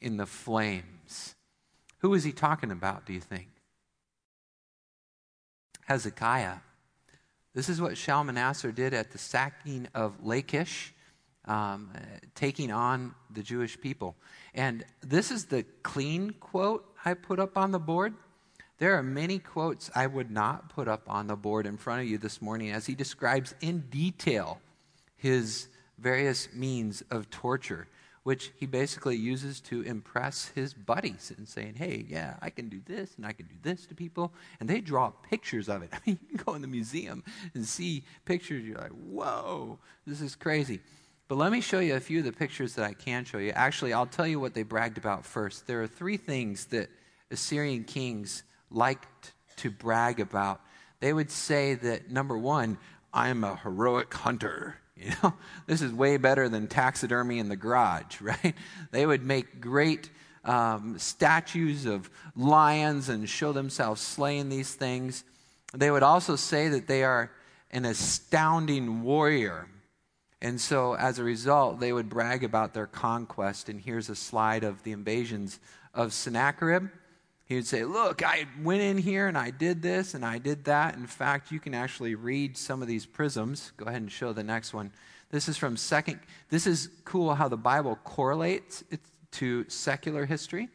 [0.00, 1.34] in the flames.
[1.98, 3.48] Who is he talking about, do you think?
[5.86, 6.58] Hezekiah.
[7.54, 10.94] This is what Shalmaneser did at the sacking of Lachish,
[11.46, 11.90] um,
[12.36, 14.14] taking on the Jewish people.
[14.54, 18.14] And this is the clean quote I put up on the board.
[18.82, 22.08] There are many quotes I would not put up on the board in front of
[22.08, 24.60] you this morning as he describes in detail
[25.16, 25.68] his
[25.98, 27.86] various means of torture
[28.24, 32.80] which he basically uses to impress his buddies and saying, hey, yeah, I can do
[32.84, 34.32] this and I can do this to people.
[34.58, 35.90] And they draw pictures of it.
[35.92, 37.22] I mean, you can go in the museum
[37.54, 38.64] and see pictures.
[38.64, 40.80] You're like, whoa, this is crazy.
[41.28, 43.50] But let me show you a few of the pictures that I can show you.
[43.50, 45.68] Actually, I'll tell you what they bragged about first.
[45.68, 46.90] There are three things that
[47.30, 48.42] Assyrian kings
[48.74, 50.60] liked to brag about.
[51.00, 52.78] They would say that, number one,
[53.12, 54.76] I'm a heroic hunter.
[54.94, 55.34] You know,
[55.66, 58.54] this is way better than taxidermy in the garage, right?
[58.92, 60.10] They would make great
[60.44, 65.24] um, statues of lions and show themselves slaying these things.
[65.74, 67.32] They would also say that they are
[67.70, 69.66] an astounding warrior.
[70.40, 73.68] And so, as a result, they would brag about their conquest.
[73.68, 75.58] And here's a slide of the invasions
[75.94, 76.88] of Sennacherib.
[77.52, 80.64] He would say, Look, I went in here and I did this and I did
[80.64, 80.94] that.
[80.94, 83.72] In fact, you can actually read some of these prisms.
[83.76, 84.90] Go ahead and show the next one.
[85.28, 86.20] This is from second.
[86.48, 89.00] This is cool how the Bible correlates it
[89.32, 90.70] to secular history.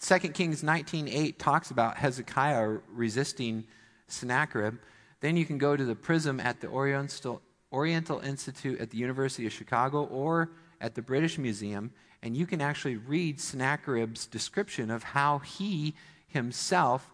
[0.00, 3.64] 2 Kings 19:8 talks about Hezekiah resisting
[4.08, 4.74] Sennacherib.
[5.20, 9.46] Then you can go to the prism at the Oriental, Oriental Institute at the University
[9.46, 10.50] of Chicago or
[10.80, 15.94] at the British Museum, and you can actually read Sennacherib's description of how he
[16.26, 17.10] himself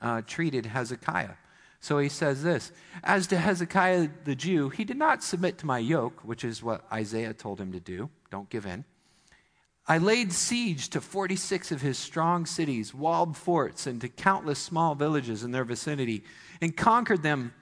[0.00, 1.34] uh, treated Hezekiah.
[1.80, 5.78] So he says this As to Hezekiah the Jew, he did not submit to my
[5.78, 8.08] yoke, which is what Isaiah told him to do.
[8.30, 8.84] Don't give in.
[9.86, 14.94] I laid siege to 46 of his strong cities, walled forts, and to countless small
[14.94, 16.24] villages in their vicinity,
[16.62, 17.52] and conquered them.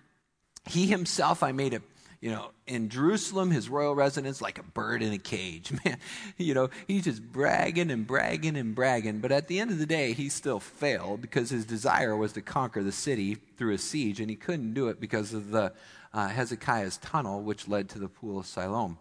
[0.66, 1.82] He himself I made a
[2.22, 5.72] you know, in Jerusalem, his royal residence, like a bird in a cage.
[5.84, 5.98] Man,
[6.38, 9.18] you know, he's just bragging and bragging and bragging.
[9.18, 12.40] But at the end of the day, he still failed because his desire was to
[12.40, 15.72] conquer the city through a siege, and he couldn't do it because of the
[16.14, 18.98] uh, Hezekiah's tunnel, which led to the pool of Siloam.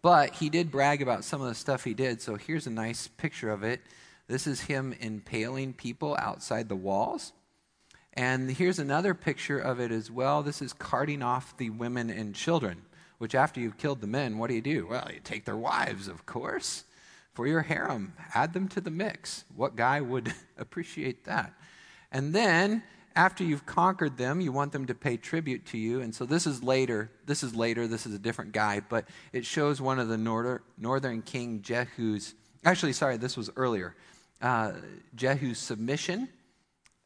[0.00, 2.22] But he did brag about some of the stuff he did.
[2.22, 3.82] So here's a nice picture of it.
[4.26, 7.34] This is him impaling people outside the walls.
[8.14, 10.42] And here's another picture of it as well.
[10.42, 12.82] This is carting off the women and children,
[13.18, 14.86] which after you've killed the men, what do you do?
[14.88, 16.84] Well, you take their wives, of course.
[17.34, 18.14] for your harem.
[18.32, 19.44] Add them to the mix.
[19.54, 21.52] What guy would appreciate that?
[22.12, 22.84] And then,
[23.16, 26.00] after you've conquered them, you want them to pay tribute to you.
[26.00, 27.10] And so this is later.
[27.26, 27.86] This is later.
[27.86, 32.34] This is a different guy, but it shows one of the northern, king Jehu's.
[32.64, 33.94] Actually, sorry, this was earlier.
[34.40, 34.72] Uh,
[35.14, 36.28] Jehu's submission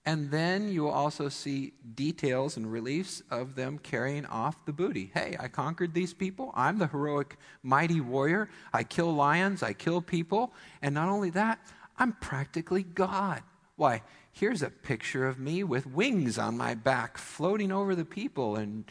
[0.09, 5.11] and then you will also see details and reliefs of them carrying off the booty.
[5.13, 6.51] Hey, I conquered these people.
[6.55, 8.49] I'm the heroic, mighty warrior.
[8.73, 10.55] I kill lions, I kill people.
[10.81, 11.59] And not only that,
[11.99, 13.43] I'm practically God.
[13.77, 14.01] Why,
[14.33, 18.91] here's a picture of me with wings on my back, floating over the people and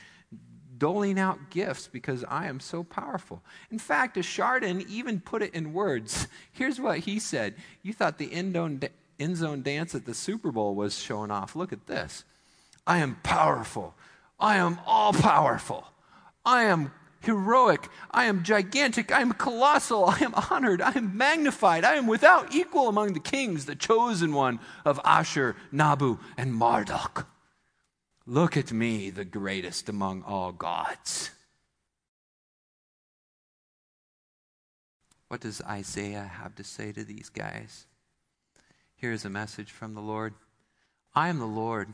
[0.77, 3.41] doling out gifts because I am so powerful.
[3.71, 6.27] In fact, Esarhaddon even put it in words.
[6.51, 8.87] Here's what he said You thought the Indone
[9.19, 11.55] end zone dance at the Super Bowl was showing off.
[11.55, 12.23] Look at this.
[12.85, 13.95] I am powerful.
[14.39, 15.87] I am all powerful.
[16.45, 17.89] I am heroic.
[18.11, 19.11] I am gigantic.
[19.11, 20.05] I am colossal.
[20.05, 20.81] I am honored.
[20.81, 21.83] I am magnified.
[21.83, 27.27] I am without equal among the kings, the chosen one of Ashur, Nabu, and Marduk.
[28.25, 31.31] Look at me, the greatest among all gods.
[35.27, 37.85] What does Isaiah have to say to these guys?
[38.97, 40.33] Here's a message from the Lord
[41.15, 41.93] I am the Lord.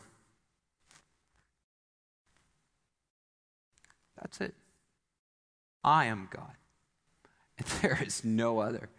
[4.19, 4.53] That's it.
[5.83, 6.55] I am God.
[7.57, 8.89] And there is no other.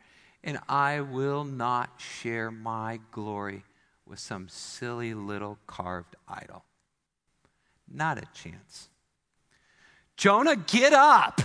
[0.42, 3.64] And I will not share my glory
[4.06, 6.64] with some silly little carved idol.
[7.90, 8.88] Not a chance.
[10.18, 11.40] Jonah, get up.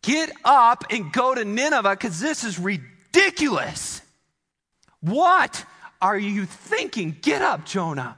[0.00, 4.00] Get up and go to Nineveh because this is ridiculous.
[5.04, 5.66] What
[6.00, 7.14] are you thinking?
[7.20, 8.16] Get up, Jonah.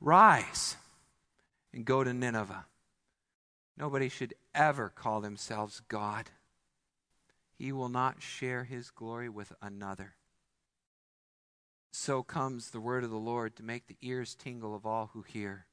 [0.00, 0.76] Rise
[1.72, 2.66] and go to Nineveh.
[3.76, 6.30] Nobody should ever call themselves God.
[7.56, 10.16] He will not share his glory with another.
[11.92, 15.22] So comes the word of the Lord to make the ears tingle of all who
[15.22, 15.66] hear.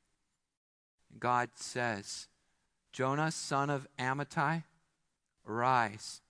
[1.18, 2.28] God says,
[2.94, 4.66] Jonah, son of Amittai,
[5.48, 6.22] arise,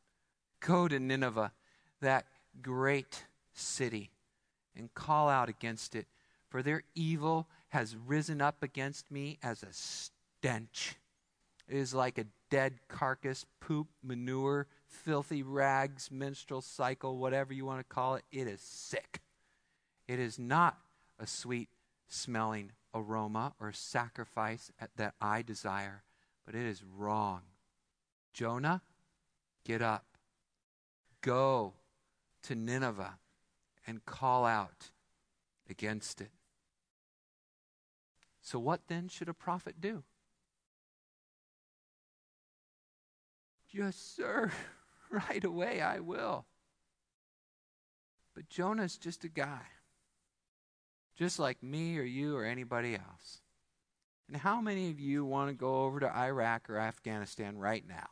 [0.61, 1.51] go to Nineveh,
[1.99, 2.25] that
[2.61, 4.11] great city
[4.75, 6.07] and call out against it,
[6.49, 10.95] for their evil has risen up against me as a stench.
[11.67, 17.79] It is like a dead carcass, poop, manure, filthy rags, menstrual cycle, whatever you want
[17.79, 18.23] to call it.
[18.31, 19.19] It is sick.
[20.07, 20.77] It is not
[21.19, 21.69] a sweet
[22.07, 26.03] smelling aroma or sacrifice that I desire,
[26.45, 27.41] but it is wrong.
[28.33, 28.81] Jonah,
[29.65, 30.05] get up.
[31.21, 31.73] Go
[32.47, 33.19] to Nineveh
[33.85, 34.91] and call out
[35.69, 36.31] against it.
[38.41, 40.03] So, what then should a prophet do?
[43.69, 44.49] Yes, sir,
[45.11, 46.45] right away I will.
[48.33, 49.63] But Jonah's just a guy,
[51.17, 53.41] just like me or you or anybody else.
[54.29, 58.07] And how many of you want to go over to Iraq or Afghanistan right now?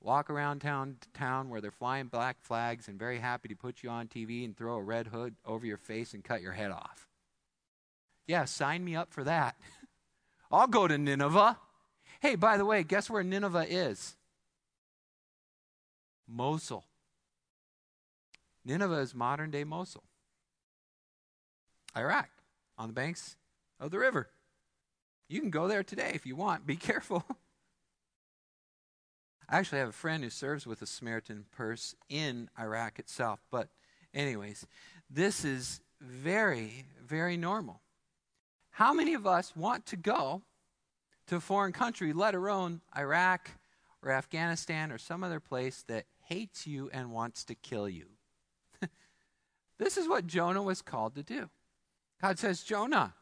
[0.00, 3.90] Walk around town town where they're flying black flags and very happy to put you
[3.90, 7.08] on TV and throw a red hood over your face and cut your head off.
[8.26, 9.56] Yeah, sign me up for that.
[10.50, 11.58] I'll go to Nineveh.
[12.20, 14.16] Hey, by the way, guess where Nineveh is?
[16.28, 16.84] Mosul.
[18.64, 20.02] Nineveh is modern day Mosul.
[21.96, 22.28] Iraq,
[22.76, 23.36] on the banks
[23.80, 24.28] of the river.
[25.28, 26.66] You can go there today if you want.
[26.66, 27.24] Be careful.
[29.48, 33.40] I actually have a friend who serves with the Samaritan Purse in Iraq itself.
[33.50, 33.68] But,
[34.12, 34.66] anyways,
[35.08, 37.80] this is very, very normal.
[38.70, 40.42] How many of us want to go
[41.28, 43.50] to a foreign country, let alone Iraq
[44.02, 48.06] or Afghanistan or some other place that hates you and wants to kill you?
[49.78, 51.48] this is what Jonah was called to do.
[52.20, 53.14] God says, Jonah,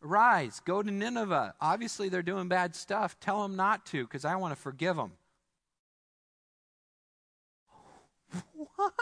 [0.00, 1.54] rise, go to Nineveh.
[1.60, 3.18] Obviously, they're doing bad stuff.
[3.20, 5.12] Tell them not to because I want to forgive them.
[8.76, 8.92] What?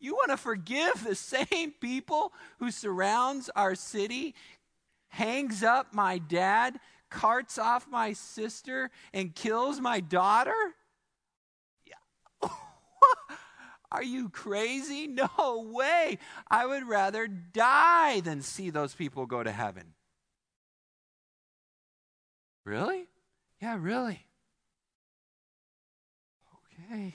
[0.00, 4.34] You want to forgive the same people who surrounds our city,
[5.08, 10.52] hangs up my dad, carts off my sister, and kills my daughter?
[13.92, 15.06] Are you crazy?
[15.06, 16.18] No way.
[16.50, 19.94] I would rather die than see those people go to heaven.
[22.64, 23.06] Really?
[23.60, 24.26] Yeah, really.
[26.90, 27.14] Okay.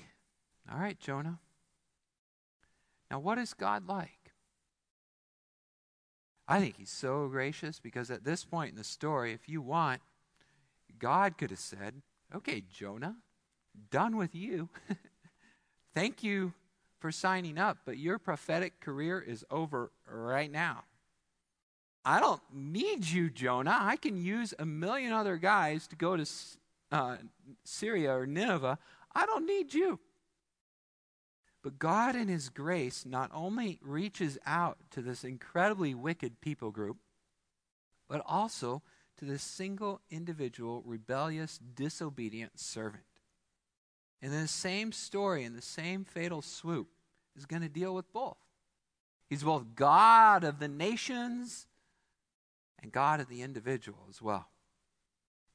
[0.72, 1.39] All right, Jonah.
[3.09, 4.34] Now, what is God like?
[6.47, 10.01] I think he's so gracious because at this point in the story, if you want,
[10.97, 12.01] God could have said,
[12.36, 13.15] Okay, Jonah,
[13.89, 14.70] done with you.
[15.95, 16.53] thank you
[16.99, 20.84] for signing up, but your prophetic career is over right now.
[22.05, 23.78] I don't need you, Jonah.
[23.80, 26.26] I can use a million other guys to go to
[26.91, 27.17] uh,
[27.63, 28.78] Syria or Nineveh.
[29.15, 29.99] I don't need you.
[31.70, 36.97] But God, in His grace, not only reaches out to this incredibly wicked people group,
[38.07, 38.82] but also
[39.20, 43.03] to this single individual, rebellious, disobedient servant.
[44.20, 46.88] And the same story, in the same fatal swoop,
[47.38, 48.39] is going to deal with both.
[49.30, 51.67] He's both God of the nations
[52.82, 54.47] and God of the individual as well.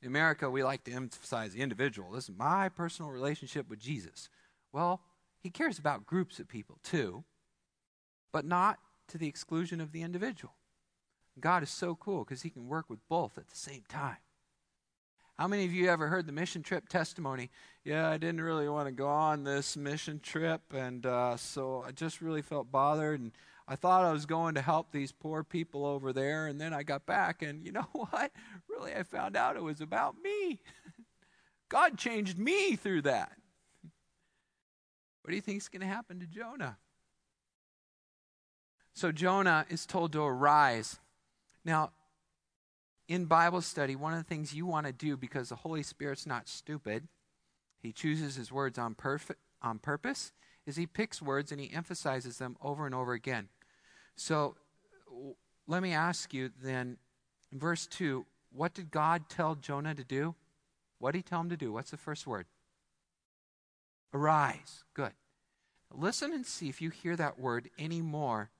[0.01, 2.13] In America, we like to emphasize the individual.
[2.13, 4.29] This is my personal relationship with Jesus.
[4.73, 5.01] Well,
[5.45, 7.23] he cares about groups of people too,
[8.33, 8.79] but not
[9.09, 10.55] to the exclusion of the individual.
[11.39, 14.17] God is so cool because he can work with both at the same time.
[15.37, 17.51] How many of you ever heard the mission trip testimony?
[17.85, 21.91] Yeah, I didn't really want to go on this mission trip, and uh, so I
[21.91, 23.21] just really felt bothered.
[23.21, 23.33] And
[23.69, 26.85] I thought I was going to help these poor people over there, and then I
[26.85, 28.33] got back, and you know what?
[28.67, 30.61] Really, I found out it was about me.
[31.69, 33.33] God changed me through that.
[35.25, 36.77] What do you think is going to happen to Jonah?
[38.93, 40.99] So Jonah is told to arise.
[41.65, 41.93] Now,
[43.09, 46.27] in Bible study, one of the things you want to do because the Holy Spirit's
[46.27, 47.09] not stupid,
[47.81, 50.33] he chooses his words on, perf- on purpose,
[50.67, 53.49] is he picks words and he emphasizes them over and over again.
[54.17, 54.57] So
[55.09, 56.99] w- let me ask you then,
[57.51, 60.35] in verse 2, what did God tell Jonah to do?
[60.99, 61.73] What did he tell him to do?
[61.73, 62.45] What's the first word?
[64.15, 64.85] Arise.
[64.95, 65.13] Good.
[65.93, 68.51] Listen and see if you hear that word anymore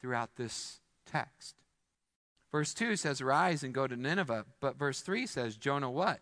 [0.00, 1.54] throughout this text.
[2.50, 4.44] Verse 2 says, Arise and go to Nineveh.
[4.60, 6.20] But verse 3 says, Jonah what?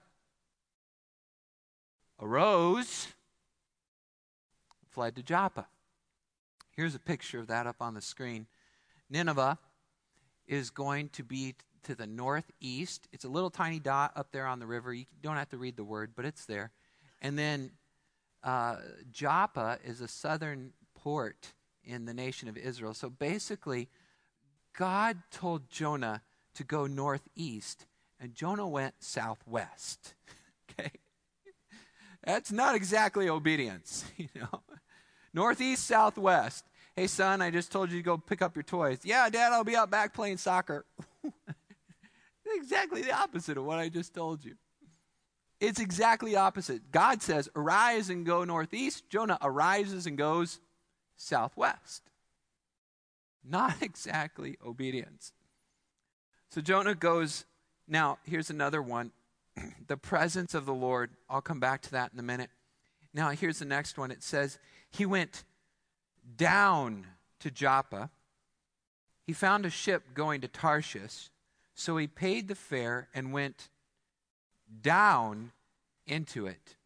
[2.21, 3.09] Arose,
[4.91, 5.67] fled to Joppa.
[6.77, 8.47] Here's a picture of that up on the screen.
[9.09, 9.59] Nineveh
[10.47, 11.55] is going to be
[11.85, 13.09] to the northeast.
[13.13, 14.93] It's a little tiny dot up there on the river.
[14.93, 16.73] You don't have to read the word, but it's there.
[17.23, 17.71] And then
[18.43, 18.77] uh,
[19.11, 21.53] Joppa is a southern port
[21.85, 22.95] in the nation of Israel.
[22.95, 23.89] So basically,
[24.77, 26.23] God told Jonah
[26.55, 27.87] to go northeast,
[28.21, 30.15] and Jonah went southwest.
[30.71, 30.91] okay?
[32.25, 34.63] That's not exactly obedience, you know.
[35.33, 36.65] Northeast, southwest.
[36.97, 39.01] Hey, son, I just told you to go pick up your toys.
[39.05, 40.85] Yeah, Dad, I'll be out back playing soccer.
[42.57, 44.57] exactly the opposite of what I just told you.
[45.61, 46.93] It's exactly opposite.
[46.93, 49.09] God says, Arise and go northeast.
[49.09, 50.61] Jonah arises and goes
[51.17, 52.03] southwest.
[53.45, 55.33] Not exactly obedience.
[56.51, 57.45] So Jonah goes,
[57.87, 59.13] now here's another one
[59.87, 61.11] the presence of the Lord.
[61.29, 62.51] I'll come back to that in a minute.
[63.15, 64.11] Now, here's the next one.
[64.11, 64.59] It says,
[64.91, 65.45] He went
[66.37, 67.07] down
[67.41, 68.11] to Joppa.
[69.25, 71.31] He found a ship going to Tarshish,
[71.75, 73.69] so he paid the fare and went
[74.83, 75.53] down
[76.07, 76.77] into it,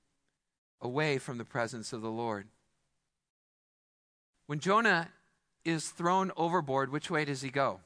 [0.81, 2.49] away from the presence of the Lord.
[4.47, 5.09] When Jonah
[5.65, 7.81] is thrown overboard, which way does he go?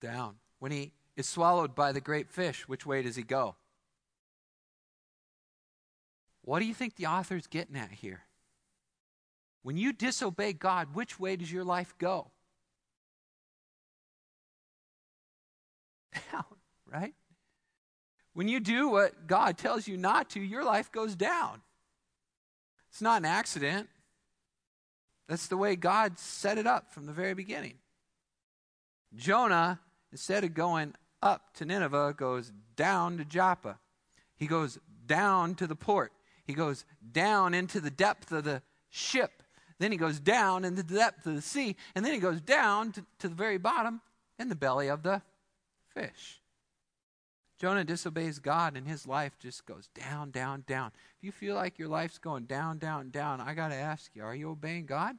[0.00, 0.36] Down.
[0.58, 3.56] When he is swallowed by the great fish, which way does he go?
[6.42, 8.22] What do you think the author's getting at here?
[9.62, 12.30] When you disobey God, which way does your life go?
[16.32, 16.44] Down,
[16.92, 17.14] right?
[18.32, 21.62] When you do what God tells you not to, your life goes down.
[22.90, 23.88] It's not an accident.
[25.28, 27.74] That's the way God set it up from the very beginning.
[29.14, 29.80] Jonah,
[30.10, 33.78] instead of going up to Nineveh, goes down to Joppa.
[34.36, 36.12] He goes down to the port.
[36.44, 39.42] He goes down into the depth of the ship.
[39.78, 41.76] Then he goes down into the depth of the sea.
[41.94, 44.00] And then he goes down to, to the very bottom
[44.38, 45.22] in the belly of the
[45.94, 46.39] fish.
[47.60, 50.92] Jonah disobeys God and his life just goes down, down, down.
[51.18, 54.24] If you feel like your life's going down, down, down, I got to ask you,
[54.24, 55.16] are you obeying God?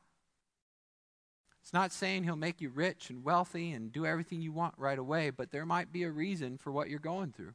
[1.62, 4.98] It's not saying he'll make you rich and wealthy and do everything you want right
[4.98, 7.54] away, but there might be a reason for what you're going through.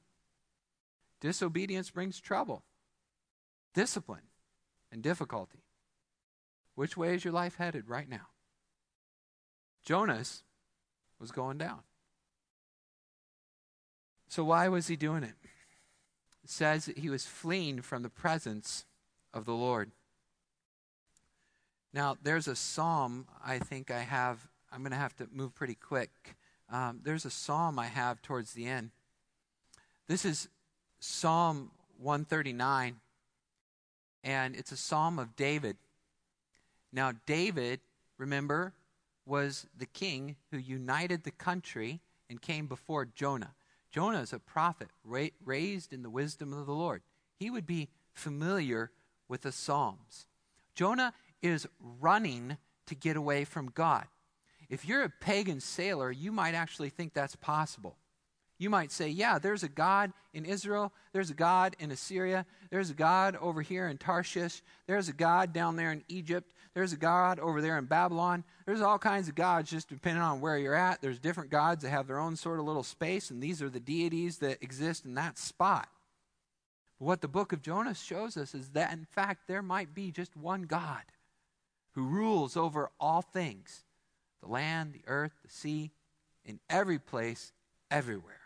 [1.21, 2.63] Disobedience brings trouble,
[3.75, 4.29] discipline,
[4.93, 5.65] and difficulty.
[6.77, 8.29] Which way is your life headed right now?
[9.85, 10.45] Jonas
[11.19, 11.81] was going down.
[14.29, 15.35] So, why was he doing it?
[16.45, 18.85] It says that he was fleeing from the presence
[19.33, 19.91] of the Lord.
[21.93, 24.49] Now, there's a psalm I think I have.
[24.71, 26.11] I'm going to have to move pretty quick.
[26.71, 28.91] Um, there's a psalm I have towards the end.
[30.09, 30.49] This is
[31.01, 32.97] Psalm 139.
[34.25, 35.77] and it's a psalm of David.
[36.93, 37.81] Now, David,
[38.19, 38.73] remember,
[39.25, 43.55] was the king who united the country and came before Jonah.
[43.97, 47.01] Jonah is a prophet ra- raised in the wisdom of the Lord.
[47.39, 48.91] He would be familiar
[49.27, 50.27] with the Psalms.
[50.75, 54.05] Jonah is running to get away from God.
[54.69, 57.97] If you're a pagan sailor, you might actually think that's possible.
[58.59, 62.91] You might say, yeah, there's a God in Israel, there's a God in Assyria, there's
[62.91, 66.99] a God over here in Tarshish, there's a God down there in Egypt, there's a
[66.99, 68.45] God over there in Babylon.
[68.67, 71.01] There's all kinds of gods just depending on where you're at.
[71.01, 73.81] There's different gods that have their own sort of little space, and these are the
[73.81, 75.89] deities that exist in that spot.
[76.99, 80.11] But What the book of Jonah shows us is that, in fact, there might be
[80.11, 81.01] just one God
[81.93, 83.85] who rules over all things
[84.43, 85.93] the land, the earth, the sea,
[86.45, 87.53] in every place,
[87.91, 88.43] everywhere.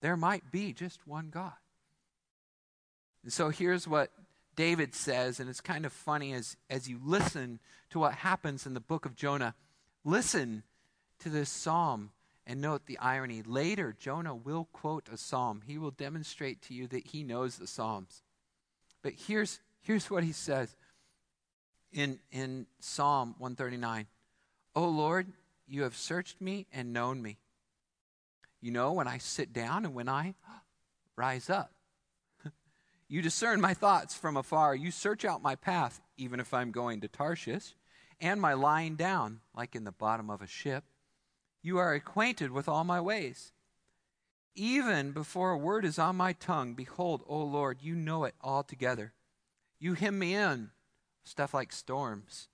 [0.00, 1.52] There might be just one God.
[3.22, 4.10] And so here's what
[4.56, 8.74] David says, and it's kind of funny as, as you listen to what happens in
[8.74, 9.54] the book of Jonah.
[10.02, 10.62] Listen
[11.20, 12.10] to this psalm
[12.46, 13.42] and note the irony.
[13.42, 15.62] Later, Jonah will quote a psalm.
[15.66, 18.22] He will demonstrate to you that he knows the psalms.
[19.02, 20.74] But here's, here's what he says
[21.92, 24.06] in, in Psalm 139
[24.74, 25.32] O Lord,
[25.66, 27.38] you have searched me and known me.
[28.60, 30.34] You know when I sit down and when I
[31.16, 31.75] rise up.
[33.08, 34.74] You discern my thoughts from afar.
[34.74, 37.74] You search out my path, even if I'm going to Tarshish,
[38.20, 40.84] and my lying down, like in the bottom of a ship.
[41.62, 43.52] You are acquainted with all my ways.
[44.54, 49.12] Even before a word is on my tongue, behold, O Lord, you know it altogether.
[49.78, 50.70] You hem me in,
[51.22, 52.48] stuff like storms.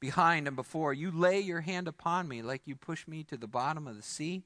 [0.00, 3.46] Behind and before, you lay your hand upon me like you push me to the
[3.46, 4.44] bottom of the sea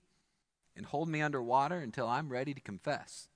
[0.75, 3.29] and hold me under water until I'm ready to confess.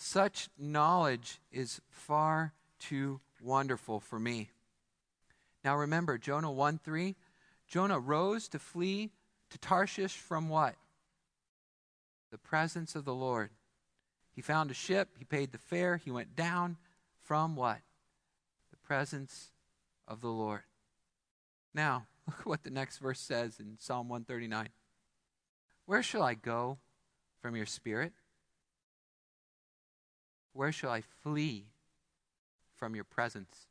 [0.00, 4.50] Such knowledge is far too wonderful for me.
[5.64, 7.16] Now remember, Jonah 1 3,
[7.66, 9.10] Jonah rose to flee
[9.50, 10.76] to Tarshish from what?
[12.30, 13.50] The presence of the Lord.
[14.30, 16.76] He found a ship, he paid the fare, he went down
[17.24, 17.80] from what?
[18.70, 19.50] The presence
[20.06, 20.62] of the Lord.
[21.74, 24.68] Now, look what the next verse says in Psalm 139.
[25.86, 26.78] Where shall I go
[27.42, 28.12] from your spirit?
[30.58, 31.66] Where shall I flee
[32.74, 33.68] from your presence?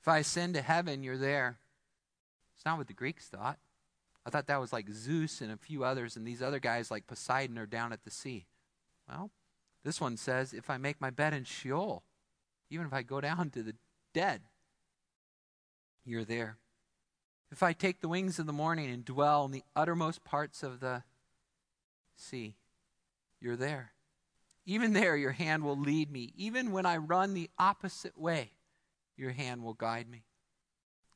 [0.00, 1.58] If I ascend to heaven, you're there.
[2.54, 3.58] It's not what the Greeks thought.
[4.24, 7.08] I thought that was like Zeus and a few others, and these other guys like
[7.08, 8.46] Poseidon are down at the sea.
[9.08, 9.32] Well,
[9.82, 12.04] this one says, if I make my bed in Sheol,
[12.70, 13.74] even if I go down to the
[14.12, 14.42] dead,
[16.04, 16.58] you're there.
[17.50, 20.78] If I take the wings of the morning and dwell in the uttermost parts of
[20.78, 21.02] the
[22.16, 22.54] sea,
[23.40, 23.93] you're there.
[24.66, 26.32] Even there, your hand will lead me.
[26.36, 28.52] Even when I run the opposite way,
[29.16, 30.24] your hand will guide me.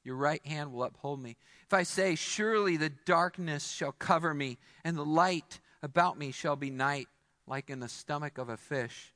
[0.05, 1.37] Your right hand will uphold me.
[1.67, 6.57] If I say, Surely the darkness shall cover me, and the light about me shall
[6.57, 7.09] be night,
[7.47, 9.13] like in the stomach of a fish,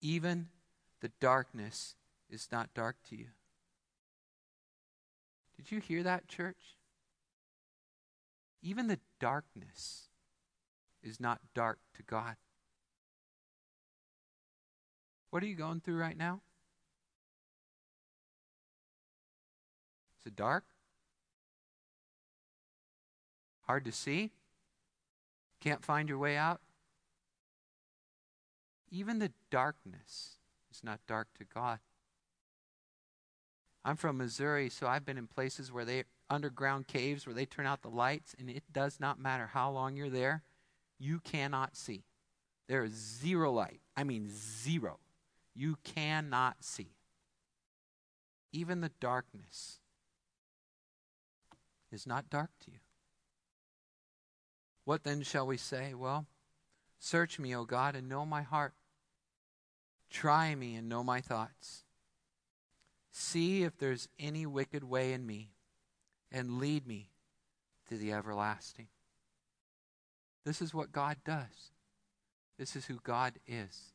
[0.00, 0.48] even
[1.00, 1.94] the darkness
[2.28, 3.28] is not dark to you.
[5.56, 6.76] Did you hear that, church?
[8.62, 10.08] Even the darkness
[11.02, 12.36] is not dark to God.
[15.30, 16.40] What are you going through right now?
[20.18, 20.64] Is it dark?
[23.66, 24.32] Hard to see?
[25.60, 26.60] Can't find your way out?
[28.90, 30.38] Even the darkness
[30.72, 31.78] is not dark to God.
[33.84, 37.66] I'm from Missouri, so I've been in places where they underground caves where they turn
[37.66, 40.42] out the lights, and it does not matter how long you're there,
[40.98, 42.04] you cannot see.
[42.66, 43.80] There is zero light.
[43.96, 44.98] I mean, zero
[45.58, 46.94] you cannot see.
[48.52, 49.80] Even the darkness
[51.90, 52.78] is not dark to you.
[54.84, 55.94] What then shall we say?
[55.94, 56.26] Well,
[57.00, 58.72] search me, O God, and know my heart.
[60.10, 61.84] Try me and know my thoughts.
[63.10, 65.50] See if there's any wicked way in me,
[66.30, 67.08] and lead me
[67.88, 68.86] to the everlasting.
[70.44, 71.72] This is what God does.
[72.58, 73.92] This is who God is.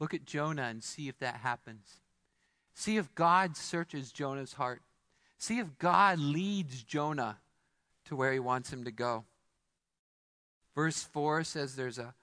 [0.00, 2.00] Look at Jonah and see if that happens.
[2.74, 4.80] See if God searches Jonah's heart.
[5.38, 7.38] See if God leads Jonah
[8.06, 9.24] to where he wants him to go.
[10.74, 12.14] Verse 4 says there's a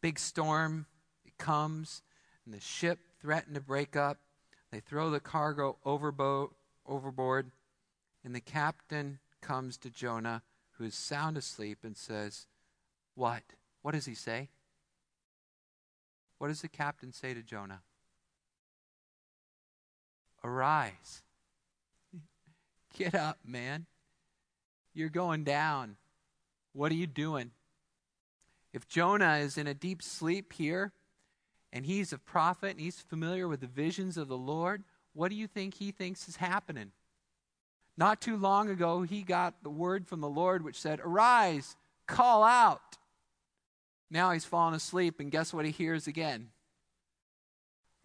[0.00, 0.86] big storm.
[1.26, 2.02] It comes,
[2.44, 4.18] and the ship threatened to break up.
[4.70, 7.50] They throw the cargo overboard,
[8.24, 12.46] and the captain comes to Jonah, who is sound asleep, and says,
[13.14, 13.42] What?
[13.82, 14.48] What does he say?
[16.38, 17.82] What does the captain say to Jonah?
[20.44, 21.22] Arise.
[22.96, 23.86] Get up, man.
[24.94, 25.96] You're going down.
[26.72, 27.50] What are you doing?
[28.72, 30.92] If Jonah is in a deep sleep here,
[31.72, 35.36] and he's a prophet and he's familiar with the visions of the Lord, what do
[35.36, 36.92] you think he thinks is happening?
[37.96, 41.76] Not too long ago, he got the word from the Lord which said, Arise,
[42.06, 42.96] call out.
[44.10, 46.48] Now he's fallen asleep, and guess what he hears again?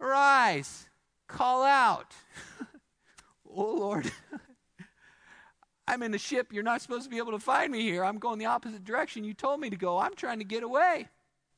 [0.00, 0.86] Arise,
[1.28, 2.12] call out.
[3.48, 4.10] oh, Lord.
[5.86, 6.52] I'm in the ship.
[6.52, 8.04] You're not supposed to be able to find me here.
[8.04, 9.24] I'm going the opposite direction.
[9.24, 9.98] You told me to go.
[9.98, 11.08] I'm trying to get away.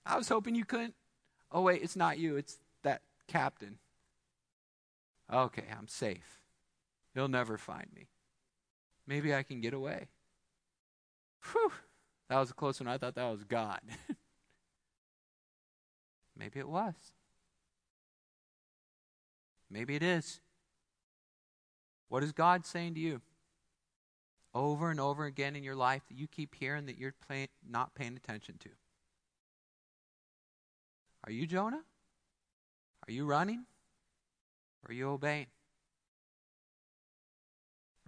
[0.05, 0.94] I was hoping you couldn't.
[1.51, 2.36] Oh, wait, it's not you.
[2.36, 3.78] It's that captain.
[5.32, 6.42] Okay, I'm safe.
[7.14, 8.09] He'll never find me.
[9.07, 10.09] Maybe I can get away.
[11.53, 11.72] Whew.
[12.28, 12.88] That was a close one.
[12.88, 13.80] I thought that was God.
[16.39, 16.95] Maybe it was.
[19.70, 20.41] Maybe it is.
[22.09, 23.20] What is God saying to you?
[24.55, 27.14] Over and over again in your life that you keep hearing that you're
[27.68, 28.70] not paying attention to.
[31.24, 31.82] Are you Jonah?
[33.07, 33.64] Are you running?
[34.84, 35.47] Or are you obeying?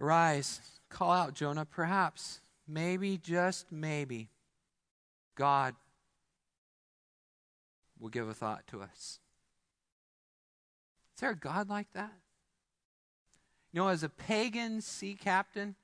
[0.01, 1.65] Arise, call out, Jonah.
[1.65, 4.29] Perhaps, maybe, just maybe,
[5.35, 5.75] God
[7.99, 9.19] will give a thought to us.
[11.15, 12.13] Is there a God like that?
[13.73, 15.75] You know, as a pagan sea captain,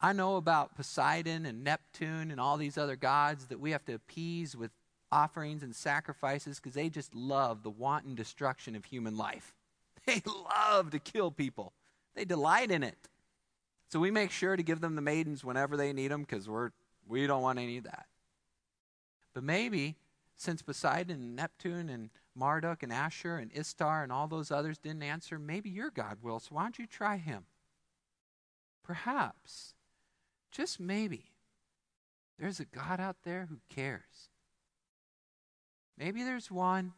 [0.00, 3.94] I know about Poseidon and Neptune and all these other gods that we have to
[3.94, 4.70] appease with
[5.10, 9.54] offerings and sacrifices because they just love the wanton destruction of human life.
[10.06, 11.74] They love to kill people,
[12.14, 12.96] they delight in it.
[13.90, 16.70] So we make sure to give them the maidens whenever they need them because we're,
[17.06, 18.06] we don't want any of that.
[19.34, 19.96] But maybe
[20.38, 25.02] since Poseidon and Neptune and Marduk and Ashur and Ishtar and all those others didn't
[25.02, 26.38] answer, maybe your God will.
[26.38, 27.44] So why don't you try him?
[28.84, 29.74] Perhaps,
[30.52, 31.32] just maybe,
[32.38, 34.30] there's a God out there who cares.
[35.98, 36.92] Maybe there's one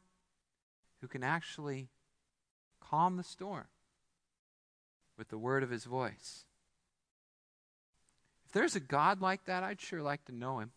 [1.00, 1.88] who can actually
[2.78, 3.68] calm the storm
[5.16, 6.44] with the word of his voice.
[8.44, 10.72] If there's a God like that, I'd sure like to know him.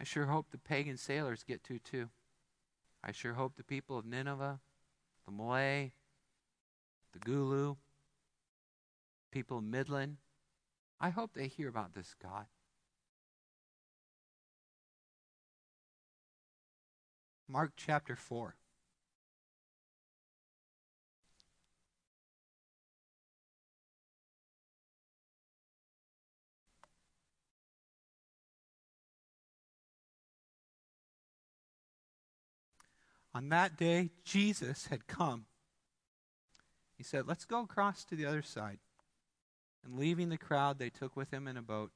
[0.00, 2.08] I sure hope the pagan sailors get to too.
[3.04, 4.60] I sure hope the people of Nineveh,
[5.26, 5.92] the Malay,
[7.12, 7.76] the Gulu,
[9.30, 10.16] people of Midland,
[10.98, 12.46] I hope they hear about this God.
[17.46, 18.54] Mark chapter 4.
[33.34, 35.46] On that day, Jesus had come.
[36.96, 38.78] He said, Let's go across to the other side.
[39.84, 41.92] And leaving the crowd, they took with him in a boat.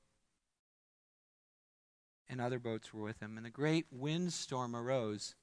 [2.29, 3.37] And other boats were with him.
[3.37, 5.35] And a great windstorm arose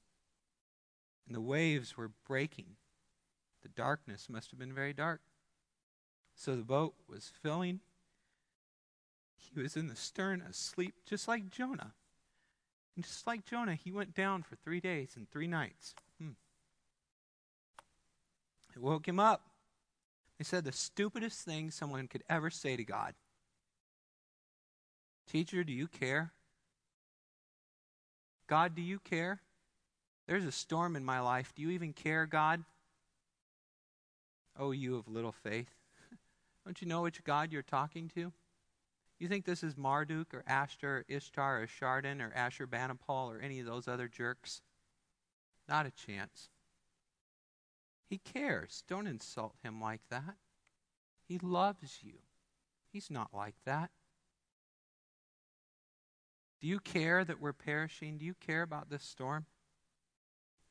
[1.26, 2.76] and the waves were breaking.
[3.62, 5.20] The darkness must have been very dark.
[6.34, 7.80] So the boat was filling.
[9.36, 11.94] He was in the stern asleep, just like Jonah.
[12.96, 15.94] And just like Jonah, he went down for three days and three nights.
[16.20, 16.32] Hmm.
[18.74, 19.42] It woke him up.
[20.38, 23.14] They said the stupidest thing someone could ever say to God
[25.30, 26.32] Teacher, do you care?
[28.48, 29.40] God, do you care?
[30.26, 31.52] There's a storm in my life.
[31.54, 32.64] Do you even care, God?
[34.58, 35.70] Oh, you of little faith.
[36.64, 38.32] Don't you know which God you're talking to?
[39.22, 43.60] You think this is Marduk or Ashtar or Ishtar or Esarhaddon or Ashurbanipal or any
[43.60, 44.62] of those other jerks?
[45.68, 46.48] Not a chance.
[48.10, 48.82] He cares.
[48.88, 50.34] Don't insult him like that.
[51.28, 52.14] He loves you.
[52.92, 53.90] He's not like that.
[56.60, 58.18] Do you care that we're perishing?
[58.18, 59.46] Do you care about this storm?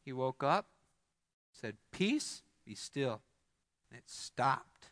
[0.03, 0.67] He woke up,
[1.53, 3.21] said, Peace, be still.
[3.89, 4.89] And it stopped.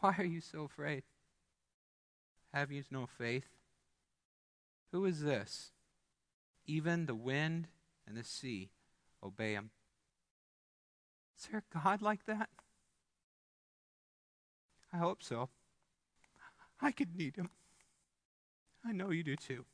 [0.00, 1.02] Why are you so afraid?
[2.52, 3.46] Have you no faith?
[4.92, 5.70] Who is this?
[6.66, 7.68] Even the wind
[8.06, 8.70] and the sea
[9.22, 9.70] obey him.
[11.38, 12.48] Is there a God like that?
[14.92, 15.48] I hope so.
[16.82, 17.50] I could need him.
[18.84, 19.64] I know you do too.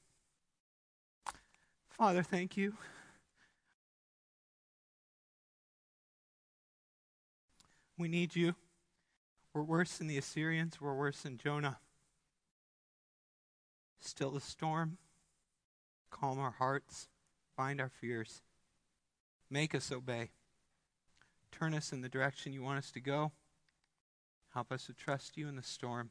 [1.89, 2.75] Father, thank you.
[7.99, 8.55] We need you.
[9.55, 11.79] We're worse than the Assyrians, we're worse than Jonah.
[14.07, 14.99] Still the storm,
[16.11, 17.09] calm our hearts,
[17.57, 18.43] Bind our fears.
[19.51, 20.31] Make us obey.
[21.51, 23.33] Turn us in the direction you want us to go.
[24.53, 26.11] Help us to trust you in the storm.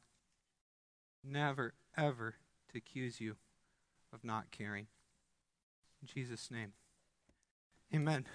[1.24, 2.36] Never, ever
[2.72, 3.36] to accuse you
[4.12, 4.88] of not caring.
[6.02, 6.74] In Jesus' name,
[7.94, 8.26] amen.